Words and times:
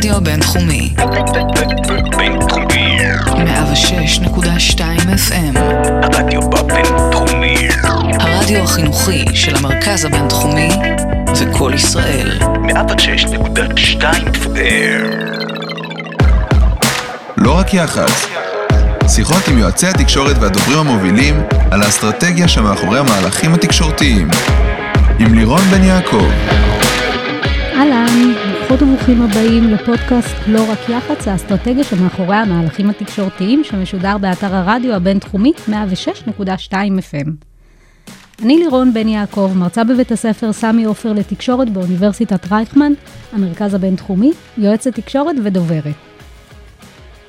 הרדיו 0.00 0.16
הבינתחומי. 0.16 0.94
בינתחומי. 2.16 2.98
106.2 3.26 4.80
FM. 5.28 5.58
הרדיו 6.02 6.40
בבינתחומי. 6.50 7.68
הרדיו 8.20 8.62
החינוכי 8.62 9.24
של 9.34 9.56
המרכז 9.56 10.04
הבינתחומי 10.04 10.68
זה 11.32 11.44
קול 11.52 11.74
ישראל. 11.74 12.38
106.2 12.40 14.02
FM. 14.34 15.06
לא 17.36 17.58
רק 17.58 17.74
יח"צ. 17.74 18.26
שיחות 19.08 19.48
עם 19.48 19.58
יועצי 19.58 19.86
התקשורת 19.86 20.36
והדוברים 20.40 20.78
המובילים 20.78 21.42
על 21.70 21.82
האסטרטגיה 21.82 22.48
שמאחורי 22.48 22.98
המהלכים 22.98 23.54
התקשורתיים. 23.54 24.28
עם 25.18 25.34
לירון 25.34 25.60
בן 25.60 25.84
יעקב. 25.84 26.30
אהלן, 27.76 28.49
ברוכות 28.70 28.88
וברוכים 28.88 29.22
הבאים 29.22 29.64
לפודקאסט 29.64 30.34
לא 30.46 30.70
רק 30.70 30.78
יח"צ, 30.88 31.28
האסטרטגיה 31.28 31.84
שמאחורי 31.84 32.36
המהלכים 32.36 32.90
התקשורתיים 32.90 33.64
שמשודר 33.64 34.18
באתר 34.18 34.54
הרדיו 34.54 34.94
הבינתחומי 34.94 35.52
106.2 35.68 36.72
FM. 36.72 37.30
אני 38.42 38.58
לירון 38.58 38.94
בן 38.94 39.08
יעקב, 39.08 39.52
מרצה 39.56 39.84
בבית 39.84 40.12
הספר 40.12 40.52
סמי 40.52 40.84
עופר 40.84 41.12
לתקשורת 41.12 41.70
באוניברסיטת 41.70 42.52
רייכמן, 42.52 42.92
המרכז 43.32 43.74
הבינתחומי, 43.74 44.32
יועצת 44.58 44.94
תקשורת 44.94 45.36
ודוברת. 45.44 45.94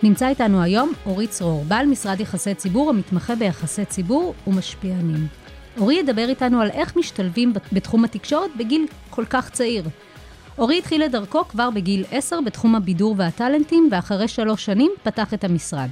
נמצא 0.04 0.27
איתנו 0.27 0.62
היום 0.62 0.91
אורי 1.05 1.27
צרור, 1.27 1.66
בעל 1.68 1.85
משרד 1.85 2.20
יחסי 2.20 2.54
ציבור 2.54 2.90
המתמחה 2.90 3.35
ביחסי 3.35 3.85
ציבור 3.85 4.34
ומשפיענים. 4.48 5.27
אורי 5.80 5.96
ידבר 5.96 6.30
איתנו 6.30 6.62
על 6.62 6.70
איך 6.70 6.96
משתלבים 6.98 7.54
בתחום 7.73 8.04
התקשורת 8.04 8.49
בגיל 8.58 8.85
כל 9.10 9.26
כך 9.26 9.49
צעיר. 9.49 9.84
אורי 10.58 10.78
התחיל 10.78 11.04
את 11.04 11.12
דרכו 11.12 11.48
כבר 11.48 11.70
בגיל 11.70 12.05
10 12.12 12.41
בתחום 12.46 12.76
הבידור 12.76 13.16
והטאלנטים, 13.18 13.90
ואחרי 13.91 14.28
שלוש 14.28 14.66
שנים 14.66 14.91
פתח 15.04 15.34
את 15.34 15.43
המשרד. 15.43 15.90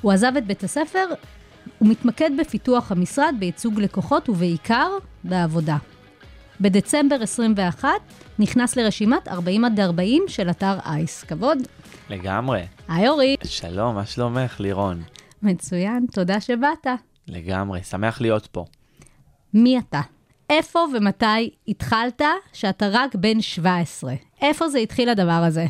הוא 0.00 0.12
עזב 0.12 0.32
את 0.38 0.46
בית 0.46 0.64
הספר 0.64 1.04
ומתמקד 1.80 2.30
בפיתוח 2.38 2.92
המשרד, 2.92 3.34
בייצוג 3.38 3.80
לקוחות 3.80 4.28
ובעיקר 4.28 4.90
בעבודה. 5.24 5.76
בדצמבר 6.60 7.22
21 7.22 7.88
נכנס 8.38 8.76
לרשימת 8.76 9.28
40 9.28 9.64
עד 9.64 9.80
40 9.80 10.22
של 10.28 10.50
אתר 10.50 10.78
אייס. 10.86 11.24
כבוד. 11.24 11.58
לגמרי. 12.10 12.62
היי 12.88 13.08
אורי. 13.08 13.36
שלום, 13.44 13.94
מה 13.94 14.06
שלומך, 14.06 14.60
לירון? 14.60 15.02
מצוין, 15.42 16.06
תודה 16.12 16.40
שבאת. 16.40 16.86
לגמרי, 17.28 17.82
שמח 17.82 18.20
להיות 18.20 18.46
פה. 18.46 18.64
מי 19.54 19.78
אתה? 19.78 20.00
איפה 20.50 20.84
ומתי 20.94 21.50
התחלת 21.68 22.22
שאתה 22.52 22.86
רק 22.92 23.14
בן 23.14 23.40
17? 23.40 24.14
איפה 24.42 24.68
זה 24.68 24.78
התחיל 24.78 25.08
הדבר 25.08 25.32
הזה? 25.32 25.66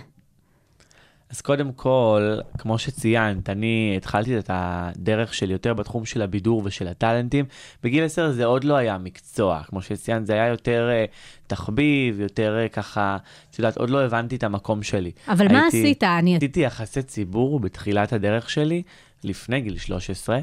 אז 1.30 1.40
קודם 1.40 1.72
כל, 1.72 2.38
כמו 2.58 2.78
שציינת, 2.78 3.50
אני 3.50 3.94
התחלתי 3.96 4.38
את 4.38 4.50
הדרך 4.52 5.34
שלי 5.34 5.52
יותר 5.52 5.74
בתחום 5.74 6.04
של 6.04 6.22
הבידור 6.22 6.62
ושל 6.64 6.88
הטאלנטים. 6.88 7.44
בגיל 7.82 8.04
10 8.04 8.32
זה 8.32 8.44
עוד 8.44 8.64
לא 8.64 8.76
היה 8.76 8.98
מקצוע, 8.98 9.62
כמו 9.66 9.82
שציינת, 9.82 10.26
זה 10.26 10.32
היה 10.32 10.46
יותר 10.46 10.88
uh, 10.90 11.46
תחביב, 11.46 12.20
יותר 12.20 12.58
uh, 12.66 12.72
ככה, 12.72 13.16
את 13.50 13.58
יודעת, 13.58 13.76
עוד 13.76 13.90
לא 13.90 14.04
הבנתי 14.04 14.36
את 14.36 14.44
המקום 14.44 14.82
שלי. 14.82 15.10
אבל 15.28 15.40
הייתי, 15.40 15.54
מה 15.54 15.66
עשית? 15.66 16.04
אני... 16.04 16.36
עשיתי 16.36 16.60
יחסי 16.60 17.02
ציבור 17.02 17.60
בתחילת 17.60 18.12
הדרך 18.12 18.50
שלי, 18.50 18.82
לפני 19.24 19.60
גיל 19.60 19.78
13. 19.78 20.38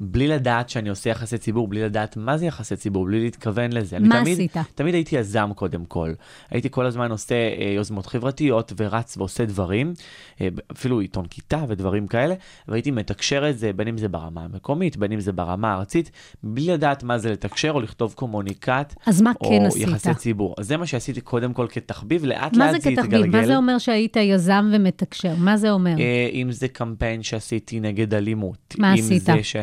בלי 0.00 0.28
לדעת 0.28 0.68
שאני 0.68 0.88
עושה 0.88 1.10
יחסי 1.10 1.38
ציבור, 1.38 1.68
בלי 1.68 1.82
לדעת 1.82 2.16
מה 2.16 2.38
זה 2.38 2.46
יחסי 2.46 2.76
ציבור, 2.76 3.06
בלי 3.06 3.20
להתכוון 3.20 3.72
לזה. 3.72 3.98
מה 3.98 4.20
תמיד, 4.20 4.32
עשית? 4.32 4.56
תמיד 4.74 4.94
הייתי 4.94 5.16
יזם 5.16 5.50
קודם 5.54 5.84
כל. 5.84 6.12
הייתי 6.50 6.68
כל 6.70 6.86
הזמן 6.86 7.10
עושה 7.10 7.34
אה, 7.34 7.72
יוזמות 7.76 8.06
חברתיות 8.06 8.72
ורץ 8.76 9.16
ועושה 9.16 9.44
דברים, 9.44 9.94
אה, 10.40 10.48
אפילו 10.72 11.00
עיתון 11.00 11.26
כיתה 11.26 11.64
ודברים 11.68 12.06
כאלה, 12.06 12.34
והייתי 12.68 12.90
מתקשר 12.90 13.50
את 13.50 13.58
זה, 13.58 13.72
בין 13.72 13.88
אם 13.88 13.98
זה 13.98 14.08
ברמה 14.08 14.44
המקומית, 14.44 14.96
בין 14.96 15.12
אם 15.12 15.20
זה 15.20 15.32
ברמה 15.32 15.72
הארצית, 15.72 16.10
בלי 16.42 16.66
לדעת 16.66 17.02
מה 17.02 17.18
זה 17.18 17.32
לתקשר 17.32 17.70
או 17.70 17.80
לכתוב 17.80 18.14
קומוניקט. 18.16 18.94
אז 19.06 19.22
מה 19.22 19.32
או 19.40 19.48
כן 19.48 19.66
עשית? 19.66 19.88
יחסי 19.88 20.14
ציבור. 20.14 20.54
אז 20.58 20.66
זה 20.66 20.76
מה 20.76 20.86
שעשיתי 20.86 21.20
קודם 21.20 21.52
כל 21.52 21.66
כתחביב, 21.70 22.24
לאט 22.24 22.56
מה 22.56 22.72
לאט 22.72 22.82
זה 22.82 22.90
זה 22.90 22.96
כתחביב? 22.96 23.14
התגלגל. 23.14 23.40
מה 23.40 23.46
זה 23.46 23.56
אומר 23.56 23.78
שהיית 23.78 24.16
יזם 24.16 24.70
ומתקשר? 24.72 25.34
מה 25.38 25.56
זה 25.56 25.70
אומר? 25.70 25.98
אה, 25.98 26.28
אם 26.32 26.52
זה 26.52 26.68
קמפיין 26.68 27.22
שעשיתי 27.22 27.80
נגד 27.80 28.14
אלימות. 28.14 28.74
מה 28.78 28.92
עשית? 28.92 29.28
ש... 29.42 29.56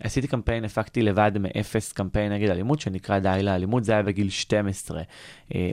עשיתי 0.00 0.26
קמפיין, 0.26 0.64
הפקתי 0.64 1.02
לבד 1.02 1.32
מאפס 1.40 1.92
קמפיין 1.92 2.32
נגד 2.32 2.50
אלימות, 2.50 2.80
שנקרא 2.80 3.18
די 3.18 3.38
לאלימות, 3.42 3.84
זה 3.84 3.92
היה 3.92 4.02
בגיל 4.02 4.30
12. 4.30 5.02
אה, 5.54 5.72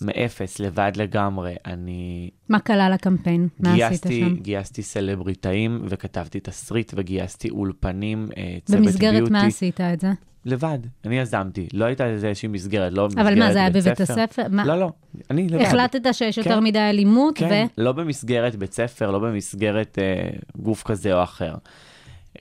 מאפס, 0.00 0.58
לבד 0.58 0.92
לגמרי. 0.96 1.54
אני 1.66 2.30
מה 2.48 2.60
כלל 2.60 2.92
הקמפיין? 2.94 3.48
מה 3.60 3.74
עשית 3.86 4.06
שם? 4.20 4.36
גייסתי 4.36 4.82
סלבריטאים 4.82 5.82
וכתבתי 5.88 6.40
תסריט 6.40 6.92
וגייסתי 6.96 7.50
אולפנים, 7.50 8.28
אה, 8.36 8.56
צוות 8.64 8.80
במסגרת 8.80 9.14
ביוטי. 9.14 9.32
מה 9.32 9.46
עשית 9.46 9.80
את 9.80 10.00
זה? 10.00 10.08
לבד, 10.44 10.78
אני 11.04 11.18
יזמתי, 11.18 11.68
לא 11.72 11.84
הייתה 11.84 12.06
איזה 12.06 12.28
איזושהי 12.28 12.48
מסגרת, 12.48 12.92
לא 12.92 13.04
במסגרת 13.04 13.26
אבל 13.26 13.38
מה, 13.38 13.52
זה 13.52 13.58
היה 13.58 13.70
בית 13.70 13.84
בבית 13.84 14.00
הספר? 14.00 14.42
מה- 14.50 14.64
לא, 14.66 14.80
לא, 14.80 14.90
אני 15.30 15.48
לבד. 15.48 15.62
החלטת 15.62 16.14
שיש 16.14 16.38
יותר 16.38 16.50
כן. 16.50 16.64
מדי 16.64 16.78
אלימות, 16.78 17.38
כן, 17.38 17.66
לא 17.78 17.92
במסגרת 17.92 18.56
בית 18.56 18.72
ספר, 18.72 19.10
לא 19.10 19.18
במסגרת 19.18 19.98
אה, 20.02 20.30
גוף 20.56 20.82
כזה 20.82 21.14
או 21.14 21.22
אחר. 21.22 21.54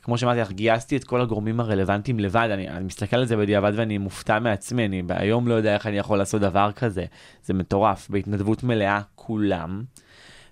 כמו 0.01 0.17
שאמרתי 0.17 0.39
לך, 0.39 0.51
גייסתי 0.51 0.97
את 0.97 1.03
כל 1.03 1.21
הגורמים 1.21 1.59
הרלוונטיים 1.59 2.19
לבד, 2.19 2.49
אני, 2.53 2.69
אני 2.69 2.85
מסתכל 2.85 3.15
על 3.15 3.25
זה 3.25 3.37
בדיעבד 3.37 3.71
ואני 3.75 3.97
מופתע 3.97 4.39
מעצמי, 4.39 4.85
אני 4.85 5.03
היום 5.09 5.47
לא 5.47 5.53
יודע 5.53 5.73
איך 5.73 5.87
אני 5.87 5.97
יכול 5.97 6.17
לעשות 6.17 6.41
דבר 6.41 6.71
כזה. 6.71 7.05
זה 7.43 7.53
מטורף, 7.53 8.09
בהתנדבות 8.09 8.63
מלאה, 8.63 9.01
כולם. 9.15 9.83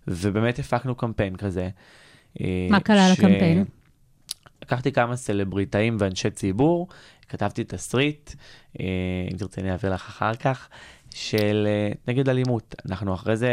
ובאמת 0.07 0.59
הפקנו 0.59 0.95
קמפיין 0.95 1.35
כזה. 1.35 1.69
אה, 2.41 2.67
מה 2.69 2.79
כלל 2.79 3.09
הקמפיין? 3.13 3.65
לקחתי 4.61 4.91
כמה 4.91 5.15
סלבריטאים 5.15 5.97
ואנשי 5.99 6.29
ציבור, 6.29 6.87
כתבתי 7.29 7.63
תסריט, 7.63 8.31
אה, 8.79 8.85
אם 9.31 9.37
תרצה 9.37 9.61
אני 9.61 9.71
אעביר 9.71 9.93
לך 9.93 10.07
אחר 10.07 10.35
כך, 10.35 10.69
של 11.19 11.67
אה, 11.67 11.91
נגד 12.07 12.29
אלימות. 12.29 12.75
אנחנו 12.89 13.13
אחרי 13.13 13.37
זה, 13.37 13.49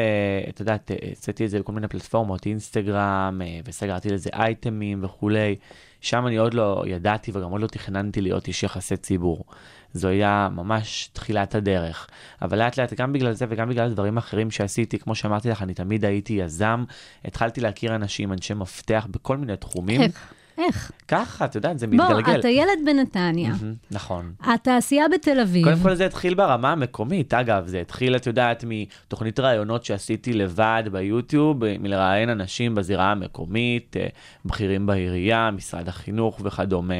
את 0.48 0.60
יודעת, 0.60 0.90
אה, 0.90 0.96
עשיתי 1.12 1.44
את 1.44 1.50
זה 1.50 1.60
בכל 1.60 1.72
מיני 1.72 1.88
פלטפורמות, 1.88 2.46
אינסטגרם, 2.46 3.42
אה, 3.44 3.60
וסגרתי 3.64 4.08
לזה 4.08 4.30
אייטמים 4.32 5.04
וכולי. 5.04 5.56
שם 6.00 6.26
אני 6.26 6.36
עוד 6.36 6.54
לא 6.54 6.84
ידעתי 6.86 7.30
וגם 7.34 7.50
עוד 7.50 7.60
לא 7.60 7.66
תכננתי 7.66 8.20
להיות 8.20 8.48
איש 8.48 8.62
יחסי 8.62 8.96
ציבור. 8.96 9.44
זו 9.92 10.08
היה 10.08 10.48
ממש 10.52 11.10
תחילת 11.12 11.54
הדרך. 11.54 12.08
אבל 12.42 12.58
לאט 12.58 12.78
לאט, 12.78 12.94
גם 12.94 13.12
בגלל 13.12 13.32
זה 13.32 13.46
וגם 13.48 13.68
בגלל 13.68 13.90
דברים 13.90 14.16
אחרים 14.16 14.50
שעשיתי, 14.50 14.98
כמו 14.98 15.14
שאמרתי 15.14 15.48
לך, 15.48 15.62
אני 15.62 15.74
תמיד 15.74 16.04
הייתי 16.04 16.32
יזם. 16.32 16.84
התחלתי 17.24 17.60
להכיר 17.60 17.94
אנשים, 17.94 18.32
אנשי 18.32 18.54
מפתח 18.54 19.06
בכל 19.10 19.36
מיני 19.36 19.56
תחומים. 19.56 20.02
איך? 20.02 20.32
איך? 20.58 20.92
ככה, 21.08 21.44
את 21.44 21.54
יודעת, 21.54 21.78
זה 21.78 21.86
בוא, 21.86 21.96
מתגלגל. 21.96 22.40
אתה 22.40 22.48
ילד 22.48 22.78
בנתניה, 22.86 23.50
מהמם, 23.50 23.74
נכון. 23.90 24.32
התעשייה 24.40 25.04
בתל 25.14 25.40
אביב. 25.40 25.64
קודם 25.64 25.82
כל 25.82 25.94
זה 25.94 26.06
התחיל 26.06 26.34
ברמה 26.34 26.72
המקומית, 26.72 27.34
אגב, 27.34 27.66
זה 27.66 27.80
התחיל, 27.80 28.16
את 28.16 28.26
יודעת, 28.26 28.64
מתוכנית 28.68 29.40
ראיונות 29.40 29.84
שעשיתי 29.84 30.32
לבד 30.32 30.82
ביוטיוב, 30.92 31.56
מלראיין 31.78 32.28
אנשים 32.28 32.74
בזירה 32.74 33.12
המקומית, 33.12 33.96
אה, 33.96 34.06
בכירים 34.44 34.86
בעירייה, 34.86 35.50
משרד 35.50 35.88
החינוך 35.88 36.40
וכדומה. 36.44 36.94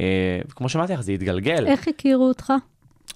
אה, 0.00 0.40
כמו 0.50 0.68
שאמרתי 0.68 0.92
לך, 0.92 1.00
זה 1.00 1.12
התגלגל. 1.12 1.66
איך 1.66 1.88
הכירו 1.88 2.28
אותך? 2.28 2.52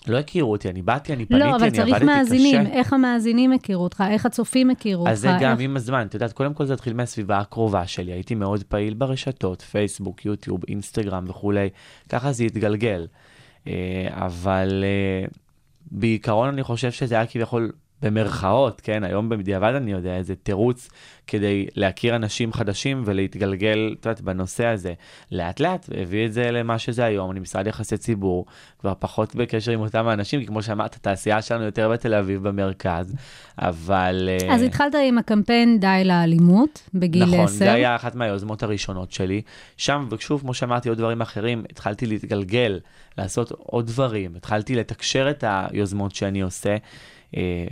לא 0.06 0.18
הכירו 0.18 0.52
אותי, 0.52 0.68
אני 0.68 0.82
באתי, 0.82 1.12
אני 1.12 1.26
פניתי, 1.26 1.44
לא, 1.44 1.56
אבל 1.56 1.62
אני 1.62 1.70
צריך 1.70 1.88
עבדתי 1.88 2.04
מאזינים. 2.04 2.64
קשה. 2.64 2.72
איך 2.72 2.92
המאזינים 2.92 3.52
הכירו 3.52 3.84
אותך? 3.84 4.04
איך 4.10 4.26
הצופים 4.26 4.70
הכירו 4.70 5.00
אותך? 5.02 5.12
אז 5.12 5.20
זה 5.20 5.28
גם 5.40 5.52
איך- 5.52 5.60
עם 5.60 5.76
הזמן, 5.76 6.06
את 6.06 6.14
יודעת, 6.14 6.32
קודם 6.32 6.54
כל 6.54 6.64
זה 6.66 6.74
התחיל 6.74 6.92
מהסביבה 6.94 7.38
הקרובה 7.38 7.86
שלי, 7.86 8.12
הייתי 8.12 8.34
מאוד 8.34 8.62
פעיל 8.62 8.94
ברשתות, 8.94 9.62
פייסבוק, 9.62 10.24
יוטיוב, 10.26 10.60
אינסטגרם 10.68 11.24
וכולי, 11.28 11.68
ככה 12.08 12.32
זה 12.32 12.44
התגלגל. 12.44 13.06
אה, 13.66 13.72
אבל 14.10 14.84
אה, 14.84 15.26
בעיקרון 15.90 16.48
אני 16.48 16.62
חושב 16.62 16.90
שזה 16.90 17.14
היה 17.14 17.26
כביכול 17.26 17.72
במרכאות, 18.02 18.80
כן, 18.80 19.04
היום 19.04 19.28
בדיעבד 19.28 19.74
אני 19.74 19.92
יודע, 19.92 20.16
איזה 20.16 20.34
תירוץ 20.34 20.88
כדי 21.26 21.66
להכיר 21.74 22.16
אנשים 22.16 22.52
חדשים 22.52 23.02
ולהתגלגל, 23.04 23.94
את 24.00 24.06
יודעת, 24.06 24.20
בנושא 24.20 24.66
הזה. 24.66 24.94
לאט 25.32 25.60
לאט 25.60 25.88
הביא 26.00 26.26
את 26.26 26.32
זה 26.32 26.50
למה 26.50 26.78
שזה 26.78 27.04
היום, 27.04 27.30
אני 27.30 27.40
משרד 27.40 27.66
יחסי 27.66 27.96
ציבור, 27.96 28.46
כבר 28.78 28.92
פחות 28.98 29.34
בקשר 29.34 29.72
עם 29.72 29.80
אותם 29.80 30.08
האנשים, 30.08 30.40
כי 30.40 30.46
כמו 30.46 30.62
שאמרת, 30.62 30.94
התעשייה 30.94 31.42
שלנו 31.42 31.64
יותר 31.64 31.88
בתל 31.88 32.14
אביב 32.14 32.48
במרכז, 32.48 33.14
אבל... 33.58 34.28
אה, 34.28 34.54
אז 34.54 34.62
התחלת 34.62 34.94
עם 35.08 35.18
הקמפיין 35.18 35.80
די 35.80 36.02
לאלימות, 36.04 36.82
בגיל 36.94 37.22
10. 37.22 37.34
נכון, 37.34 37.46
זה 37.46 37.72
היה 37.72 37.96
אחת 37.96 38.14
מהיוזמות 38.14 38.62
הראשונות 38.62 39.12
שלי. 39.12 39.42
שם, 39.76 40.08
ושוב, 40.10 40.40
כמו 40.40 40.54
שאמרתי, 40.54 40.88
עוד 40.88 40.98
דברים 40.98 41.20
אחרים, 41.20 41.64
התחלתי 41.70 42.06
להתגלגל, 42.06 42.80
לעשות 43.18 43.50
עוד 43.50 43.86
דברים, 43.86 44.36
התחלתי 44.36 44.74
לתקשר 44.74 45.30
את 45.30 45.44
היוזמות 45.46 46.14
שאני 46.14 46.40
עושה. 46.40 46.76
אה, 47.36 47.66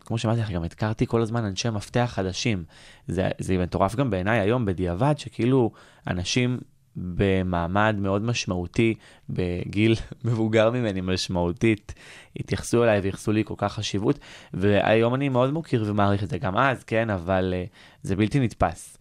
כמו 0.00 0.18
שאמרתי 0.18 0.40
לך, 0.40 0.50
גם 0.50 0.64
הכרתי 0.64 1.06
כל 1.06 1.22
הזמן 1.22 1.44
אנשי 1.44 1.70
מפתח 1.70 2.10
חדשים. 2.14 2.64
זה, 3.08 3.28
זה 3.38 3.58
מטורף 3.58 3.94
גם 3.94 4.10
בעיניי 4.10 4.40
היום, 4.40 4.64
בדיעבד, 4.64 5.14
שכאילו 5.18 5.70
אנשים 6.06 6.58
במעמד 6.96 7.96
מאוד 7.98 8.22
משמעותי, 8.22 8.94
בגיל 9.30 9.94
מבוגר 10.24 10.70
ממני 10.70 11.00
משמעותית, 11.00 11.94
התייחסו 12.36 12.84
אליי 12.84 13.00
וייחסו 13.00 13.32
לי 13.32 13.44
כל 13.44 13.54
כך 13.56 13.72
חשיבות, 13.72 14.18
והיום 14.54 15.14
אני 15.14 15.28
מאוד 15.28 15.52
מוקיר 15.52 15.84
ומעריך 15.86 16.22
את 16.22 16.28
זה, 16.28 16.38
גם 16.38 16.56
אז, 16.56 16.84
כן, 16.84 17.10
אבל 17.10 17.54
uh, 17.54 17.68
זה 18.02 18.16
בלתי 18.16 18.40
נתפס. 18.40 18.98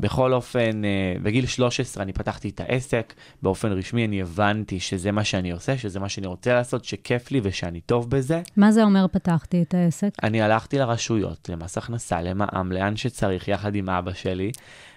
בכל 0.00 0.32
אופן, 0.32 0.84
אה, 0.84 1.14
בגיל 1.22 1.46
13 1.46 2.02
אני 2.02 2.12
פתחתי 2.12 2.48
את 2.48 2.60
העסק, 2.60 3.14
באופן 3.42 3.72
רשמי 3.72 4.04
אני 4.04 4.20
הבנתי 4.20 4.80
שזה 4.80 5.12
מה 5.12 5.24
שאני 5.24 5.50
עושה, 5.50 5.78
שזה 5.78 6.00
מה 6.00 6.08
שאני 6.08 6.26
רוצה 6.26 6.54
לעשות, 6.54 6.84
שכיף 6.84 7.30
לי 7.30 7.40
ושאני 7.42 7.80
טוב 7.80 8.10
בזה. 8.10 8.42
מה 8.56 8.72
זה 8.72 8.84
אומר 8.84 9.06
פתחתי 9.12 9.62
את 9.62 9.74
העסק? 9.74 10.10
אני 10.22 10.42
הלכתי 10.42 10.78
לרשויות, 10.78 11.48
למס 11.48 11.78
הכנסה, 11.78 12.22
למע"מ, 12.22 12.72
לאן 12.72 12.96
שצריך, 12.96 13.48
יחד 13.48 13.74
עם 13.74 13.90
אבא 13.90 14.12
שלי, 14.12 14.50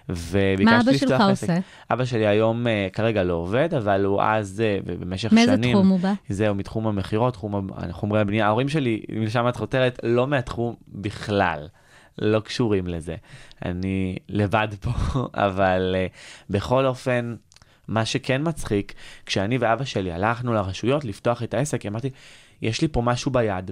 וביקשתי 0.08 0.64
מה 0.64 0.80
אבא 0.80 0.90
לפתוח 0.90 1.08
שלך 1.08 1.20
עסק. 1.20 1.50
עושה? 1.50 1.58
אבא 1.90 2.04
שלי 2.04 2.26
היום 2.26 2.66
uh, 2.66 2.92
כרגע 2.92 3.22
לא 3.22 3.34
עובד, 3.34 3.74
אבל 3.74 4.04
הוא 4.04 4.22
אז, 4.22 4.62
ובמשך 4.86 5.32
מאיזה 5.32 5.52
שנים... 5.52 5.72
תחום 5.76 5.88
הוא 5.88 6.00
בא? 6.00 6.12
זהו, 6.28 6.54
מתחום 6.54 6.86
המכירות, 6.86 7.34
תחום 7.34 7.70
חומרי 7.90 8.20
הבנייה. 8.20 8.46
ההורים 8.46 8.68
שלי, 8.68 9.02
אם 9.16 9.22
לשם 9.22 9.48
את 9.48 9.56
חותרת, 9.56 10.00
לא 10.02 10.26
מהתחום 10.26 10.74
בכלל. 10.88 11.68
לא 12.20 12.40
קשורים 12.40 12.86
לזה. 12.86 13.16
אני 13.64 14.16
לבד 14.28 14.68
פה, 14.80 14.90
אבל 15.46 15.96
uh, 15.96 16.12
בכל 16.50 16.86
אופן, 16.86 17.34
מה 17.88 18.04
שכן 18.04 18.42
מצחיק, 18.44 18.94
כשאני 19.26 19.58
ואבא 19.58 19.84
שלי 19.84 20.12
הלכנו 20.12 20.52
לרשויות 20.52 21.04
לפתוח 21.04 21.42
את 21.42 21.54
העסק, 21.54 21.86
אמרתי, 21.86 22.10
יש 22.62 22.80
לי 22.80 22.88
פה 22.88 23.02
משהו 23.02 23.30
ביד. 23.30 23.70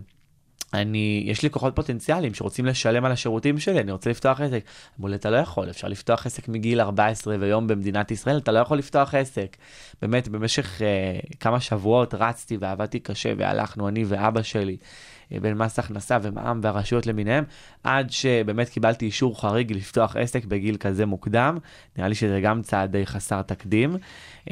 אני, 0.75 1.23
יש 1.27 1.43
לי 1.43 1.51
כוחות 1.51 1.77
פוטנציאליים 1.77 2.35
שרוצים 2.35 2.67
לשלם 2.67 3.05
על 3.05 3.13
השירותים 3.13 3.59
שלי, 3.59 3.81
אני 3.81 3.93
רוצה 3.93 4.11
לפתוח 4.11 4.41
עסק. 4.41 4.65
אמרו 4.99 5.09
לי, 5.09 5.17
אתה 5.17 5.31
לא 5.31 5.37
יכול, 5.37 5.71
אפשר 5.71 5.89
לפתוח 5.89 6.27
עסק 6.27 6.49
מגיל 6.49 6.81
14 6.81 7.37
ויום 7.41 7.67
במדינת 7.67 8.11
ישראל, 8.11 8.39
אתה 8.39 8.53
לא 8.53 8.59
יכול 8.59 8.79
לפתוח 8.79 9.15
עסק. 9.15 9.57
באמת, 10.03 10.29
במשך 10.29 10.79
uh, 10.79 11.37
כמה 11.41 11.61
שבועות 11.61 12.15
רצתי 12.15 12.57
ועבדתי 12.61 13.01
קשה, 13.01 13.33
והלכנו, 13.37 13.89
אני 13.89 14.05
ואבא 14.07 14.43
שלי, 14.43 14.77
uh, 14.77 15.41
בין 15.41 15.57
מס 15.57 15.79
הכנסה 15.79 16.19
ומע"מ 16.23 16.61
והרשויות 16.63 17.07
למיניהם, 17.07 17.45
עד 17.85 18.11
שבאמת 18.11 18.69
קיבלתי 18.69 19.07
אישור 19.07 19.41
חריג 19.41 19.73
לפתוח 19.73 20.17
עסק 20.17 20.45
בגיל 20.45 20.77
כזה 20.77 21.07
מוקדם. 21.07 21.59
נראה 21.97 22.09
לי 22.09 22.15
שזה 22.15 22.41
גם 22.41 22.63
צעד 22.63 22.93
די 22.93 23.07
חסר 23.07 23.43
תקדים, 23.43 23.97
uh, 24.45 24.51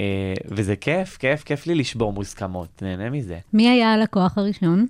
וזה 0.48 0.76
כיף, 0.76 1.16
כיף, 1.16 1.42
כיף 1.42 1.66
לי 1.66 1.74
לשבור 1.74 2.12
מוסכמות, 2.12 2.82
נהנה 2.82 3.10
מזה. 3.10 3.38
מי 3.52 3.68
היה 3.68 3.92
הלקוח 3.92 4.38
הראשון? 4.38 4.86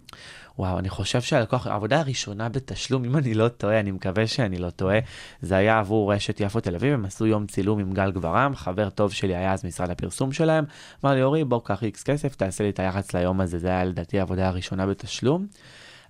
וואו, 0.59 0.79
אני 0.79 0.89
חושב 0.89 1.21
שהלקוח, 1.21 1.67
העבודה 1.67 2.01
הראשונה 2.01 2.49
בתשלום, 2.49 3.05
אם 3.05 3.17
אני 3.17 3.35
לא 3.35 3.49
טועה, 3.49 3.81
אני 3.81 3.91
מקווה 3.91 4.27
שאני 4.27 4.59
לא 4.59 4.71
טועה, 4.71 4.99
זה 5.43 5.57
היה 5.57 5.79
עבור 5.79 6.13
רשת 6.13 6.41
יפו 6.41 6.61
תל 6.61 6.75
אביב, 6.75 6.95
הם 6.95 7.05
עשו 7.05 7.27
יום 7.27 7.47
צילום 7.47 7.79
עם 7.79 7.93
גל 7.93 8.11
גברם, 8.11 8.53
חבר 8.57 8.91
טוב 8.91 9.13
שלי 9.13 9.37
היה 9.37 9.53
אז 9.53 9.65
משרד 9.65 9.91
הפרסום 9.91 10.33
שלהם, 10.33 10.65
אמר 11.05 11.15
לי, 11.15 11.23
אורי, 11.23 11.45
בוא 11.45 11.61
קח 11.65 11.83
איקס 11.83 12.03
כסף, 12.03 12.35
תעשה 12.35 12.65
לי 12.65 12.71
את 12.71 12.79
היח"צ 12.79 13.15
ליום 13.15 13.41
הזה, 13.41 13.59
זה 13.59 13.69
היה 13.69 13.85
לדעתי 13.85 14.19
העבודה 14.19 14.49
הראשונה 14.49 14.87
בתשלום. 14.87 15.47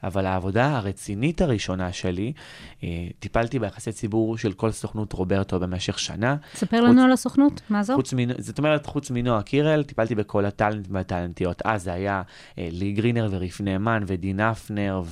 אבל 0.04 0.26
העבודה 0.26 0.76
הרצינית 0.76 1.40
הראשונה 1.40 1.93
שלי, 1.93 2.32
אה, 2.84 2.88
טיפלתי 3.19 3.58
ביחסי 3.58 3.93
ציבור 3.93 4.38
של 4.38 4.52
כל 4.52 4.70
סוכנות 4.70 5.12
רוברטו 5.12 5.60
במשך 5.60 5.98
שנה. 5.98 6.37
ספר 6.54 6.81
לנו 6.81 7.02
על 7.02 7.12
הסוכנות, 7.12 7.60
מה 7.70 7.82
זו? 7.82 7.94
חוץ 7.94 8.12
מנ... 8.12 8.28
זאת 8.43 8.58
אומרת, 8.58 8.87
חוץ 8.87 9.10
מנועה 9.10 9.43
קירל, 9.43 9.82
טיפלתי 9.82 10.14
בכל 10.14 10.44
הטאלנט 10.44 10.87
והטאלנטיות. 10.90 11.62
אז 11.64 11.82
זה 11.82 11.93
היה 11.93 12.22
אה, 12.58 12.69
לי 12.72 12.93
גרינר 12.93 13.28
וריף 13.31 13.60
נאמן 13.60 14.02
ודין 14.06 14.40
אפנר 14.40 15.02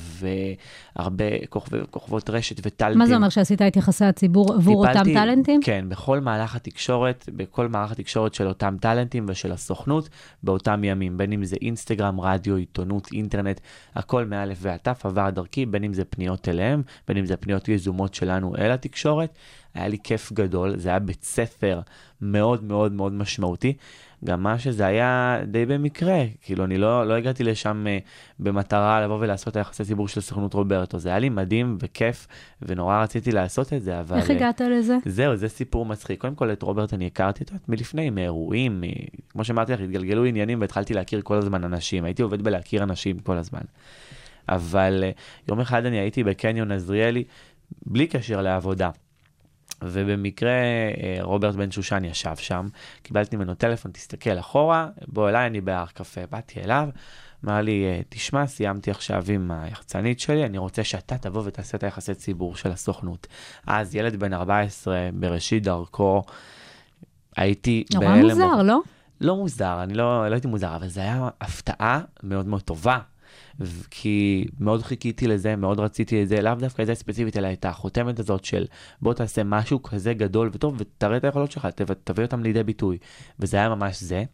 והרבה 0.96 1.24
כוכבי, 1.48 1.78
כוכבות 1.90 2.30
רשת 2.30 2.56
וטאלנטים. 2.66 2.98
מה 2.98 3.06
זה 3.06 3.16
אומר 3.16 3.28
שעשית 3.28 3.62
את 3.62 3.76
יחסי 3.76 4.04
הציבור 4.04 4.54
עבור 4.54 4.76
אותם 4.76 4.92
טיפלתי- 4.92 5.14
טאלנטים? 5.14 5.60
כן, 5.64 5.84
בכל 5.88 6.20
מהלך 6.20 6.56
התקשורת, 6.56 7.28
בכל 7.36 7.68
מערך 7.68 7.90
התקשורת 7.92 8.34
של 8.34 8.46
אותם 8.46 8.76
טאלנטים 8.80 9.26
ושל 9.28 9.52
הסוכנות, 9.52 10.08
באותם 10.42 10.84
ימים, 10.84 11.16
בין 11.16 11.32
אם 11.32 11.44
זה 11.44 11.56
אינסטגרם, 11.62 12.20
רדיו, 12.20 12.56
עיתונות, 12.56 13.08
אינטרנט, 13.12 13.60
הכל 13.94 14.24
מאלף 14.24 14.58
ועד 14.60 14.73
תף 14.82 15.06
עבר 15.06 15.30
דרכי, 15.30 15.66
בין 15.66 15.84
אם 15.84 15.92
זה 15.92 16.04
פניות 16.04 16.48
אליהם, 16.48 16.82
בין 17.08 17.16
אם 17.16 17.26
זה 17.26 17.36
פניות 17.36 17.68
יזומות 17.68 18.14
שלנו 18.14 18.56
אל 18.56 18.70
התקשורת. 18.70 19.34
היה 19.74 19.88
לי 19.88 19.98
כיף 20.04 20.32
גדול, 20.32 20.76
זה 20.76 20.88
היה 20.88 20.98
בית 20.98 21.24
ספר 21.24 21.80
מאוד 22.20 22.64
מאוד 22.64 22.92
מאוד 22.92 23.12
משמעותי. 23.12 23.72
גם 24.24 24.42
מה 24.42 24.58
שזה 24.58 24.86
היה 24.86 25.38
די 25.46 25.66
במקרה, 25.66 26.22
כאילו 26.42 26.64
אני 26.64 26.78
לא, 26.78 27.08
לא 27.08 27.14
הגעתי 27.14 27.44
לשם 27.44 27.86
uh, 27.86 28.04
במטרה 28.38 29.04
לבוא 29.04 29.18
ולעשות 29.20 29.48
את 29.48 29.56
היחסי 29.56 29.84
ציבור 29.84 30.08
של 30.08 30.20
סוכנות 30.20 30.54
רוברטו, 30.54 30.98
זה 30.98 31.08
היה 31.08 31.18
לי 31.18 31.28
מדהים 31.28 31.76
וכיף, 31.80 32.26
ונורא 32.62 33.02
רציתי 33.02 33.32
לעשות 33.32 33.72
את 33.72 33.82
זה, 33.82 34.00
אבל... 34.00 34.16
איך 34.16 34.30
אה, 34.30 34.36
הגעת 34.36 34.60
לזה? 34.60 34.96
זהו, 35.06 35.36
זה 35.36 35.48
סיפור 35.48 35.86
מצחיק. 35.86 36.20
קודם 36.20 36.34
כל, 36.34 36.52
את 36.52 36.62
רוברט 36.62 36.94
אני 36.94 37.06
הכרתי 37.06 37.44
אותו 37.44 37.54
מלפני, 37.68 38.10
מאירועים, 38.10 38.80
מ... 38.80 38.84
כמו 39.28 39.44
שאמרתי 39.44 39.72
לך, 39.72 39.80
התגלגלו 39.80 40.24
עניינים 40.24 40.60
והתחלתי 40.60 40.94
להכיר 40.94 41.20
כל 41.22 41.36
הזמן 41.36 41.64
אנשים. 41.64 42.04
הייתי 42.04 42.22
עובד 42.22 42.42
בלהכיר 42.42 42.82
אנשים 42.82 43.18
כל 43.18 43.38
הזמן. 43.38 43.62
אבל 44.48 45.04
uh, 45.04 45.20
יום 45.48 45.60
אחד 45.60 45.86
אני 45.86 45.98
הייתי 45.98 46.24
בקניון 46.24 46.72
עזריאלי, 46.72 47.24
בלי 47.86 48.06
קשר 48.06 48.42
לעבודה. 48.42 48.90
ובמקרה 49.82 50.50
אה, 50.50 51.16
רוברט 51.20 51.54
בן 51.54 51.70
שושן 51.70 52.04
ישב 52.04 52.36
שם, 52.36 52.68
קיבלתי 53.02 53.36
ממנו 53.36 53.54
טלפון, 53.54 53.92
תסתכל 53.92 54.38
אחורה, 54.38 54.88
בוא 55.06 55.28
אליי, 55.28 55.46
אני 55.46 55.60
בהר 55.60 55.86
קפה. 55.86 56.20
באתי 56.30 56.60
אליו, 56.60 56.88
אמר 57.44 57.60
לי, 57.60 57.84
אה, 57.84 58.00
תשמע, 58.08 58.46
סיימתי 58.46 58.90
עכשיו 58.90 59.24
עם 59.28 59.50
היחצנית 59.50 60.20
שלי, 60.20 60.44
אני 60.44 60.58
רוצה 60.58 60.84
שאתה 60.84 61.18
תבוא 61.18 61.42
ותעשה 61.44 61.76
את 61.76 61.82
היחסי 61.82 62.14
ציבור 62.14 62.56
של 62.56 62.72
הסוכנות. 62.72 63.26
אז 63.66 63.94
ילד 63.94 64.16
בן 64.16 64.32
14, 64.32 65.08
בראשית 65.14 65.62
דרכו, 65.62 66.22
הייתי 67.36 67.84
נורא 67.94 68.06
בהלם. 68.06 68.22
מוזר, 68.22 68.62
לא? 68.62 68.80
לא 69.20 69.36
מוזר, 69.36 69.82
אני 69.82 69.94
לא, 69.94 70.28
לא 70.28 70.34
הייתי 70.34 70.48
מוזר, 70.48 70.76
אבל 70.76 70.88
זו 70.88 71.00
הייתה 71.00 71.28
הפתעה 71.40 72.00
מאוד 72.22 72.46
מאוד 72.46 72.62
טובה. 72.62 72.98
כי 73.90 74.44
מאוד 74.60 74.82
חיכיתי 74.82 75.26
לזה, 75.26 75.56
מאוד 75.56 75.80
רציתי 75.80 76.22
את 76.22 76.28
זה, 76.28 76.42
לאו 76.42 76.54
דווקא 76.54 76.82
את 76.82 76.86
זה 76.86 76.94
ספציפית, 76.94 77.36
אלא 77.36 77.52
את 77.52 77.64
החותמת 77.64 78.18
הזאת 78.18 78.44
של 78.44 78.66
בוא 79.02 79.14
תעשה 79.14 79.44
משהו 79.44 79.82
כזה 79.82 80.14
גדול 80.14 80.50
וטוב 80.52 80.74
ותראה 80.78 81.16
את 81.16 81.24
היכולות 81.24 81.52
שלך, 81.52 81.68
תביא 82.04 82.24
אותם 82.24 82.42
לידי 82.42 82.62
ביטוי. 82.62 82.98
וזה 83.40 83.56
היה 83.56 83.68
ממש 83.68 84.02
זה. 84.02 84.24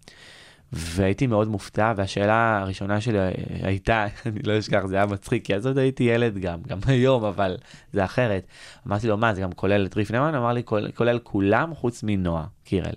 והייתי 0.72 1.26
מאוד 1.26 1.48
מופתע, 1.48 1.92
והשאלה 1.96 2.58
הראשונה 2.62 3.00
שלי 3.00 3.18
הייתה, 3.62 4.06
אני 4.26 4.42
לא 4.42 4.58
אשכח, 4.58 4.86
זה 4.86 4.96
היה 4.96 5.06
מצחיק, 5.06 5.44
כי 5.44 5.54
אז 5.54 5.66
עוד 5.66 5.78
הייתי 5.78 6.04
ילד 6.04 6.38
גם, 6.38 6.62
גם 6.68 6.78
היום, 6.86 7.24
אבל 7.24 7.56
זה 7.92 8.04
אחרת. 8.04 8.46
אמרתי 8.86 9.08
לו, 9.08 9.16
מה, 9.16 9.34
זה 9.34 9.40
גם 9.40 9.52
כולל 9.52 9.86
את 9.86 9.96
ריף 9.96 10.10
נאמן? 10.10 10.34
אמר 10.34 10.52
לי, 10.52 10.62
"כולל- 10.64 10.90
כולל 10.92 11.18
כולם 11.18 11.74
חוץ 11.74 12.02
מנועה 12.02 12.46
קירל. 12.64 12.92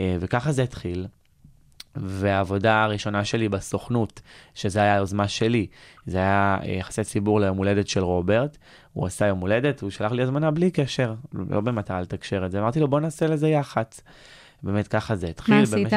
אה, 0.00 0.16
וככה 0.20 0.52
זה 0.52 0.62
התחיל. 0.62 1.06
והעבודה 1.96 2.84
הראשונה 2.84 3.24
שלי 3.24 3.48
בסוכנות, 3.48 4.20
שזה 4.54 4.80
היה 4.80 4.94
היוזמה 4.94 5.28
שלי, 5.28 5.66
זה 6.06 6.18
היה 6.18 6.58
אה, 6.62 6.70
יחסי 6.70 7.04
ציבור 7.04 7.40
ליום 7.40 7.56
הולדת 7.56 7.88
של 7.88 8.00
רוברט. 8.00 8.56
הוא 8.92 9.06
עשה 9.06 9.26
יום 9.26 9.38
הולדת, 9.38 9.80
הוא 9.80 9.90
שלח 9.90 10.12
לי 10.12 10.22
הזמנה 10.22 10.50
בלי 10.50 10.70
קשר, 10.70 11.14
לא 11.50 11.60
במטרה 11.60 12.00
לתקשר 12.00 12.46
את 12.46 12.50
זה. 12.50 12.58
אמרתי 12.60 12.80
לו, 12.80 12.88
בוא 12.88 13.00
נעשה 13.00 13.26
לזה 13.26 13.48
יח"צ. 13.48 14.00
באמת 14.62 14.88
ככה 14.88 15.16
זה 15.16 15.26
התחיל. 15.26 15.54
מה 15.54 15.62
עשית? 15.62 15.92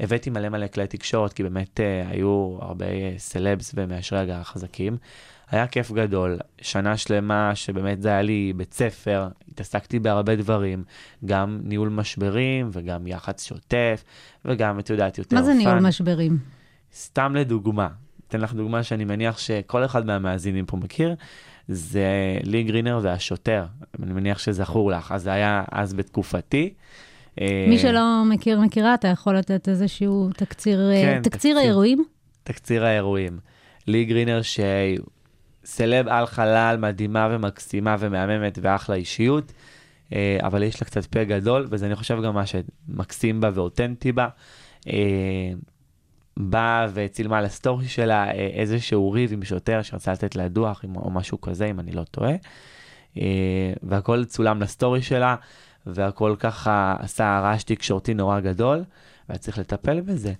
הבאתי 0.00 0.30
מלא 0.30 0.48
מלא 0.48 0.66
כלי 0.66 0.86
תקשורת, 0.86 1.32
כי 1.32 1.42
באמת 1.42 1.80
אה, 1.80 2.08
היו 2.08 2.58
הרבה 2.60 2.86
אה, 2.86 3.14
סלבס 3.18 3.72
ומאשרי 3.76 4.18
הגעה 4.18 4.44
חזקים. 4.44 4.96
היה 5.50 5.66
כיף 5.66 5.92
גדול, 5.92 6.38
שנה 6.60 6.96
שלמה 6.96 7.54
שבאמת 7.54 8.02
זה 8.02 8.08
היה 8.08 8.22
לי 8.22 8.52
בית 8.56 8.74
ספר, 8.74 9.28
התעסקתי 9.48 9.98
בהרבה 9.98 10.36
דברים, 10.36 10.84
גם 11.24 11.60
ניהול 11.64 11.88
משברים 11.88 12.68
וגם 12.72 13.06
יח"צ 13.06 13.44
שוטף, 13.44 14.04
וגם, 14.44 14.78
את 14.78 14.90
יודעת, 14.90 15.18
יותר 15.18 15.36
מה 15.36 15.42
זה 15.42 15.54
ניהול 15.54 15.74
פאן. 15.74 15.86
משברים? 15.86 16.38
סתם 16.94 17.34
לדוגמה, 17.34 17.88
אתן 18.28 18.40
לך 18.40 18.54
דוגמה 18.54 18.82
שאני 18.82 19.04
מניח 19.04 19.38
שכל 19.38 19.84
אחד 19.84 20.06
מהמאזינים 20.06 20.66
פה 20.66 20.76
מכיר, 20.76 21.14
זה 21.68 22.38
לי 22.42 22.62
גרינר 22.62 23.00
והשוטר, 23.02 23.66
אני 24.02 24.12
מניח 24.12 24.38
שזכור 24.38 24.90
לך, 24.90 25.12
אז 25.12 25.22
זה 25.22 25.32
היה 25.32 25.64
אז 25.70 25.94
בתקופתי. 25.94 26.74
אה, 27.40 27.66
מי 27.68 27.78
שלא 27.78 28.22
מכיר, 28.30 28.60
מכירה, 28.60 28.94
אתה 28.94 29.08
יכול 29.08 29.38
לתת 29.38 29.68
איזשהו 29.68 30.30
תקציר, 30.36 30.90
אה, 30.90 31.02
כן, 31.02 31.22
תקציר 31.22 31.30
תקציר. 31.30 31.58
האירועים? 31.58 32.04
תקציר 32.44 32.84
האירועים. 32.84 33.38
לי 33.86 34.04
גרינר 34.04 34.40
שסלב 35.62 36.08
על 36.08 36.26
בכלל 36.26 36.76
מדהימה 36.80 37.28
ומקסימה 37.30 37.96
ומהממת 37.98 38.58
ואחלה 38.62 38.96
אישיות, 38.96 39.52
אה, 40.12 40.38
אבל 40.42 40.62
יש 40.62 40.82
לה 40.82 40.86
קצת 40.86 41.06
פה 41.06 41.24
גדול, 41.24 41.66
וזה 41.70 41.86
אני 41.86 41.94
חושב 41.94 42.22
גם 42.22 42.34
מה 42.34 42.44
שמקסים 42.46 43.40
בה 43.40 43.50
ואותנטי 43.54 44.12
בה. 44.12 44.28
אה, 44.88 45.52
באה 46.36 46.86
וצילמה 46.94 47.38
על 47.38 47.44
הסטורי 47.44 47.88
שלה 47.88 48.32
איזשהו 48.32 49.12
ריב 49.12 49.32
עם 49.32 49.44
שוטר 49.44 49.82
שרצה 49.82 50.12
לתת 50.12 50.36
לה 50.36 50.48
דוח 50.48 50.84
או 50.96 51.10
משהו 51.10 51.40
כזה, 51.40 51.66
אם 51.66 51.80
אני 51.80 51.92
לא 51.92 52.02
טועה. 52.04 52.32
והכל 53.82 54.24
צולם 54.24 54.62
לסטורי 54.62 55.02
שלה, 55.02 55.36
והכל 55.86 56.34
ככה 56.38 56.96
עשה 56.98 57.40
רעש 57.42 57.62
תקשורתי 57.62 58.14
נורא 58.14 58.40
גדול, 58.40 58.84
והיה 59.28 59.38
צריך 59.38 59.58
לטפל 59.58 60.00
בזה. 60.00 60.32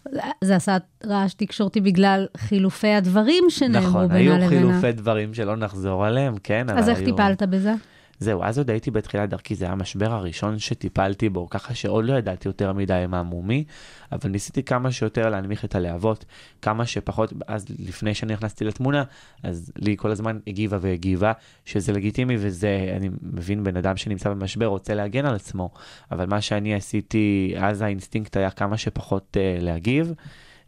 זה 0.45 0.57
עשה 0.57 0.77
רעש 1.07 1.35
תקשורתי 1.35 1.81
בגלל 1.81 2.27
חילופי 2.37 2.89
הדברים 2.89 3.45
שנאמרו 3.49 3.89
נכון, 3.89 4.09
בינה 4.09 4.19
היו 4.19 4.47
לבינה. 4.47 4.49
חילופי 4.49 4.93
דברים 4.93 5.35
שלא 5.35 5.57
נחזור 5.57 6.07
עליהם, 6.07 6.35
כן, 6.43 6.67
אז 6.71 6.89
איך 6.89 6.99
היו... 6.99 7.07
טיפלת 7.07 7.43
בזה? 7.43 7.73
זהו, 8.19 8.43
אז 8.45 8.59
עוד 8.59 8.71
הייתי 8.71 8.91
בתחילת 8.91 9.31
דרכי, 9.31 9.55
זה 9.55 9.65
היה 9.65 9.73
המשבר 9.73 10.13
הראשון 10.13 10.59
שטיפלתי 10.59 11.29
בו, 11.29 11.49
ככה 11.51 11.75
שעוד 11.75 12.05
לא 12.05 12.15
ידעתי 12.15 12.49
יותר 12.49 12.73
מדי 12.73 13.05
מה 13.09 13.23
מומי, 13.23 13.65
אבל 14.13 14.31
ניסיתי 14.31 14.63
כמה 14.63 14.93
שיותר 14.93 15.31
להנמיך 15.31 15.65
את 15.65 15.75
הלהבות, 15.75 16.25
כמה 16.63 16.87
שפחות, 16.87 17.33
אז 17.47 17.67
לפני 17.79 18.15
שאני 18.15 18.33
נכנסתי 18.33 18.65
לתמונה, 18.65 19.05
אז 19.43 19.73
לי 19.79 19.97
כל 19.97 20.11
הזמן 20.11 20.39
הגיבה 20.47 20.79
והגיבה, 20.81 21.33
שזה 21.65 21.93
לגיטימי 21.93 22.37
וזה, 22.39 22.95
אני 22.97 23.11
מבין 23.23 23.65
בן 23.65 23.77
אדם 23.77 23.97
שנמצא 23.97 24.31
במשבר 24.31 24.67
רוצה 24.67 24.95
להגן 24.95 25.27
על 25.27 25.35
עצמו, 25.35 25.71
אבל 26.11 26.27
מה 26.27 26.41
שאני 26.41 26.75
עשיתי, 26.75 27.55
אז 27.59 27.83
האינסטינקט 27.83 28.37
היה 28.37 28.51
כמה 28.51 28.77
שפחות 28.77 29.37
uh, 29.37 29.63
להגיב. 29.63 30.13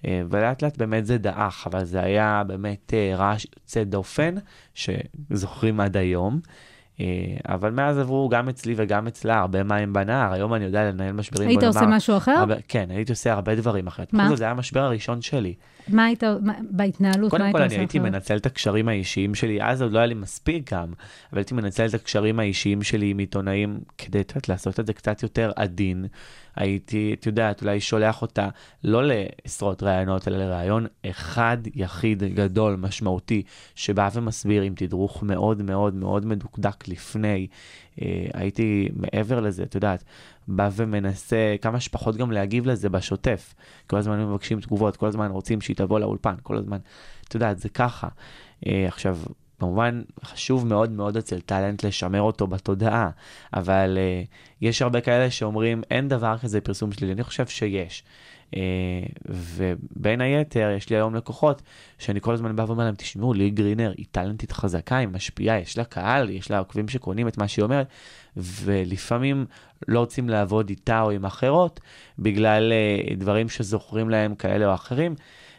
אה, 0.07 0.23
ולאט 0.31 0.63
לאט 0.63 0.77
באמת 0.77 1.07
זה 1.07 1.19
דעך, 1.19 1.67
אבל 1.67 1.85
זה 1.85 2.01
היה 2.01 2.43
באמת 2.47 2.95
אה, 2.95 3.17
רעש 3.17 3.47
יוצא 3.57 3.85
דופן, 3.85 4.35
שזוכרים 4.75 5.81
עד 5.81 5.97
היום. 5.97 6.41
אה, 7.01 7.07
אבל 7.49 7.71
מאז 7.71 7.99
עברו 7.99 8.29
גם 8.29 8.49
אצלי 8.49 8.75
וגם 8.77 9.07
אצלה 9.07 9.39
הרבה 9.39 9.63
מים 9.63 9.93
בנהר, 9.93 10.33
היום 10.33 10.55
אני 10.55 10.65
יודע 10.65 10.85
לנהל 10.91 11.13
משברים. 11.13 11.49
היית 11.49 11.63
עושה 11.63 11.87
משהו 11.87 12.17
אחר? 12.17 12.45
כן, 12.69 12.87
הייתי 12.91 13.13
עושה 13.13 13.33
הרבה 13.33 13.55
דברים 13.55 13.87
אחרת. 13.87 14.13
מה? 14.13 14.29
זאת, 14.29 14.39
זה 14.39 14.45
היה 14.45 14.51
המשבר 14.51 14.81
הראשון 14.81 15.23
שלי. 15.23 15.55
מה 15.89 16.05
היית, 16.05 16.25
מה- 16.25 16.53
בהתנהלות, 16.71 17.23
מה 17.23 17.24
היית 17.24 17.27
עושה? 17.27 17.31
קודם 17.31 17.57
כל, 17.57 17.75
אני 17.75 17.83
הייתי 17.83 17.99
מנצל 17.99 18.37
את 18.37 18.47
הקשרים 18.47 18.89
האישיים 18.89 19.35
שלי, 19.35 19.63
אז 19.63 19.83
עוד 19.83 19.93
לא 19.93 19.99
היה 19.99 20.07
לי 20.07 20.15
מספיק 20.15 20.73
גם, 20.75 20.93
אבל 21.33 21.39
הייתי 21.39 21.55
מנצל 21.55 21.87
את 21.87 21.95
הקשרים 21.95 22.41
האישיים 22.41 22.83
שלי 22.83 23.11
עם 23.11 23.19
עיתונאים 23.19 23.81
כדי 23.99 24.21
את 24.21 24.31
יודעת, 24.31 24.49
לעשות 24.49 24.81
את 24.81 24.87
זה 24.87 24.93
קצת 24.93 25.23
יותר 25.23 25.51
עדין. 25.57 26.07
הייתי, 26.57 27.15
את 27.21 27.27
יודעת, 27.27 27.63
אולי 27.63 27.81
שולח 27.81 28.23
אותה 28.23 28.49
לא 28.85 29.03
לעשרות 29.05 29.83
ראיונות, 29.83 30.29
אלא 30.29 30.37
לראיון 30.39 30.87
אחד 31.11 31.57
יחיד 31.75 32.23
גדול, 32.23 32.77
משמעותי, 32.77 33.43
שבא 33.75 34.09
ומסביר 34.15 34.63
עם 34.63 34.73
תדרוך 34.77 35.23
מאוד 35.23 35.63
מאוד 35.63 35.95
מאוד 35.95 36.27
מדוקדק 36.27 36.89
לפני. 36.89 37.47
אה, 38.03 38.27
הייתי 38.35 38.89
מעבר 38.97 39.41
לזה, 39.41 39.63
את 39.63 39.75
יודעת, 39.75 40.05
בא 40.49 40.71
ומנסה 40.73 41.57
כמה 41.63 41.81
שפחות 41.81 42.17
גם 42.17 42.33
להגיב 42.33 42.67
לזה 42.67 42.89
בשוטף. 42.89 43.55
כל 43.87 43.97
הזמן 43.97 44.25
מבקשים 44.25 44.61
תגובות, 44.61 44.97
כל 44.97 45.07
הזמן 45.07 45.31
רוצים 45.31 45.61
שהיא 45.61 45.77
תבוא 45.77 46.01
לאולפן, 46.01 46.35
כל 46.43 46.57
הזמן, 46.57 46.79
את 47.29 47.35
יודעת, 47.35 47.59
זה 47.59 47.69
ככה. 47.69 48.09
אה, 48.67 48.85
עכשיו, 48.89 49.19
כמובן, 49.59 50.03
חשוב 50.25 50.67
מאוד 50.67 50.91
מאוד 50.91 51.17
אצל 51.17 51.41
טאלנט 51.41 51.85
לשמר 51.85 52.21
אותו 52.21 52.47
בתודעה, 52.47 53.11
אבל 53.55 53.99
אה, 54.01 54.23
יש 54.61 54.83
הרבה 54.83 55.01
כאלה 55.01 55.31
שאומרים, 55.31 55.83
אין 55.91 56.09
דבר 56.09 56.39
כזה 56.39 56.61
פרסום 56.61 56.93
שלילי, 56.93 57.13
אני 57.13 57.23
חושב 57.23 57.47
שיש. 57.47 58.05
Uh, 58.51 58.57
ובין 59.27 60.21
היתר, 60.21 60.71
יש 60.77 60.91
לי 60.91 60.97
היום 60.97 61.15
לקוחות 61.15 61.63
שאני 61.99 62.21
כל 62.21 62.35
הזמן 62.35 62.57
בא 62.57 62.63
ואומר 62.63 62.85
להם, 62.85 62.95
תשמעו, 62.95 63.35
לי 63.35 63.51
גרינר 63.51 63.93
היא 63.97 64.07
טאלנטית 64.11 64.53
חזקה, 64.53 64.97
היא 64.97 65.09
משפיעה, 65.09 65.59
יש 65.59 65.79
לה 65.79 65.85
קהל, 65.85 66.31
יש 66.31 66.51
לה 66.51 66.59
עוקבים 66.59 66.89
שקונים 66.89 67.29
את 67.29 67.39
מה 67.39 67.49
שהיא 67.49 67.63
אומרת, 67.63 67.87
ולפעמים 68.37 69.47
לא 69.89 70.01
רוצים 70.01 70.29
לעבוד 70.29 70.69
איתה 70.69 71.03
או 71.03 71.11
עם 71.11 71.25
אחרות, 71.25 71.81
בגלל 72.19 72.73
uh, 72.73 73.15
דברים 73.17 73.49
שזוכרים 73.49 74.11
להם 74.11 74.35
כאלה 74.35 74.67
או 74.67 74.75
אחרים. 74.75 75.15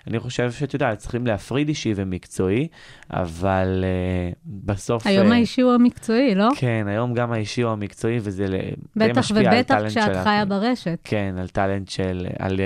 אני 0.08 0.20
חושב 0.20 0.52
שאת 0.52 0.74
יודעת, 0.74 0.98
צריכים 0.98 1.28
להפריד 1.28 1.68
אישי 1.68 1.94
ומקצועי, 1.96 2.68
אבל 3.12 3.84
uh, 3.84 4.38
בסוף... 4.46 5.08
היום 5.08 5.32
אה, 5.32 5.36
האישי 5.36 5.62
הוא 5.62 5.74
המקצועי, 5.74 6.36
לא? 6.36 6.50
כן, 6.58 6.86
היום 6.88 7.14
גם 7.14 7.32
האישי 7.32 7.62
הוא 7.62 7.72
המקצועי, 7.72 8.18
וזה 8.22 8.48
ל- 8.48 8.56
די 8.98 9.10
בטח 9.10 9.18
משפיע 9.18 9.52
על 9.52 9.58
ובטח 9.58 9.76
טאלנט 9.76 9.92
כשאת. 9.92 10.24
חיה 10.24 10.46
ברשת. 10.46 11.00
כן, 11.04 11.36
על 11.40 11.48
טאלנט 11.48 11.90
של, 11.90 12.28
על 12.40 12.56
uh, 12.56 12.60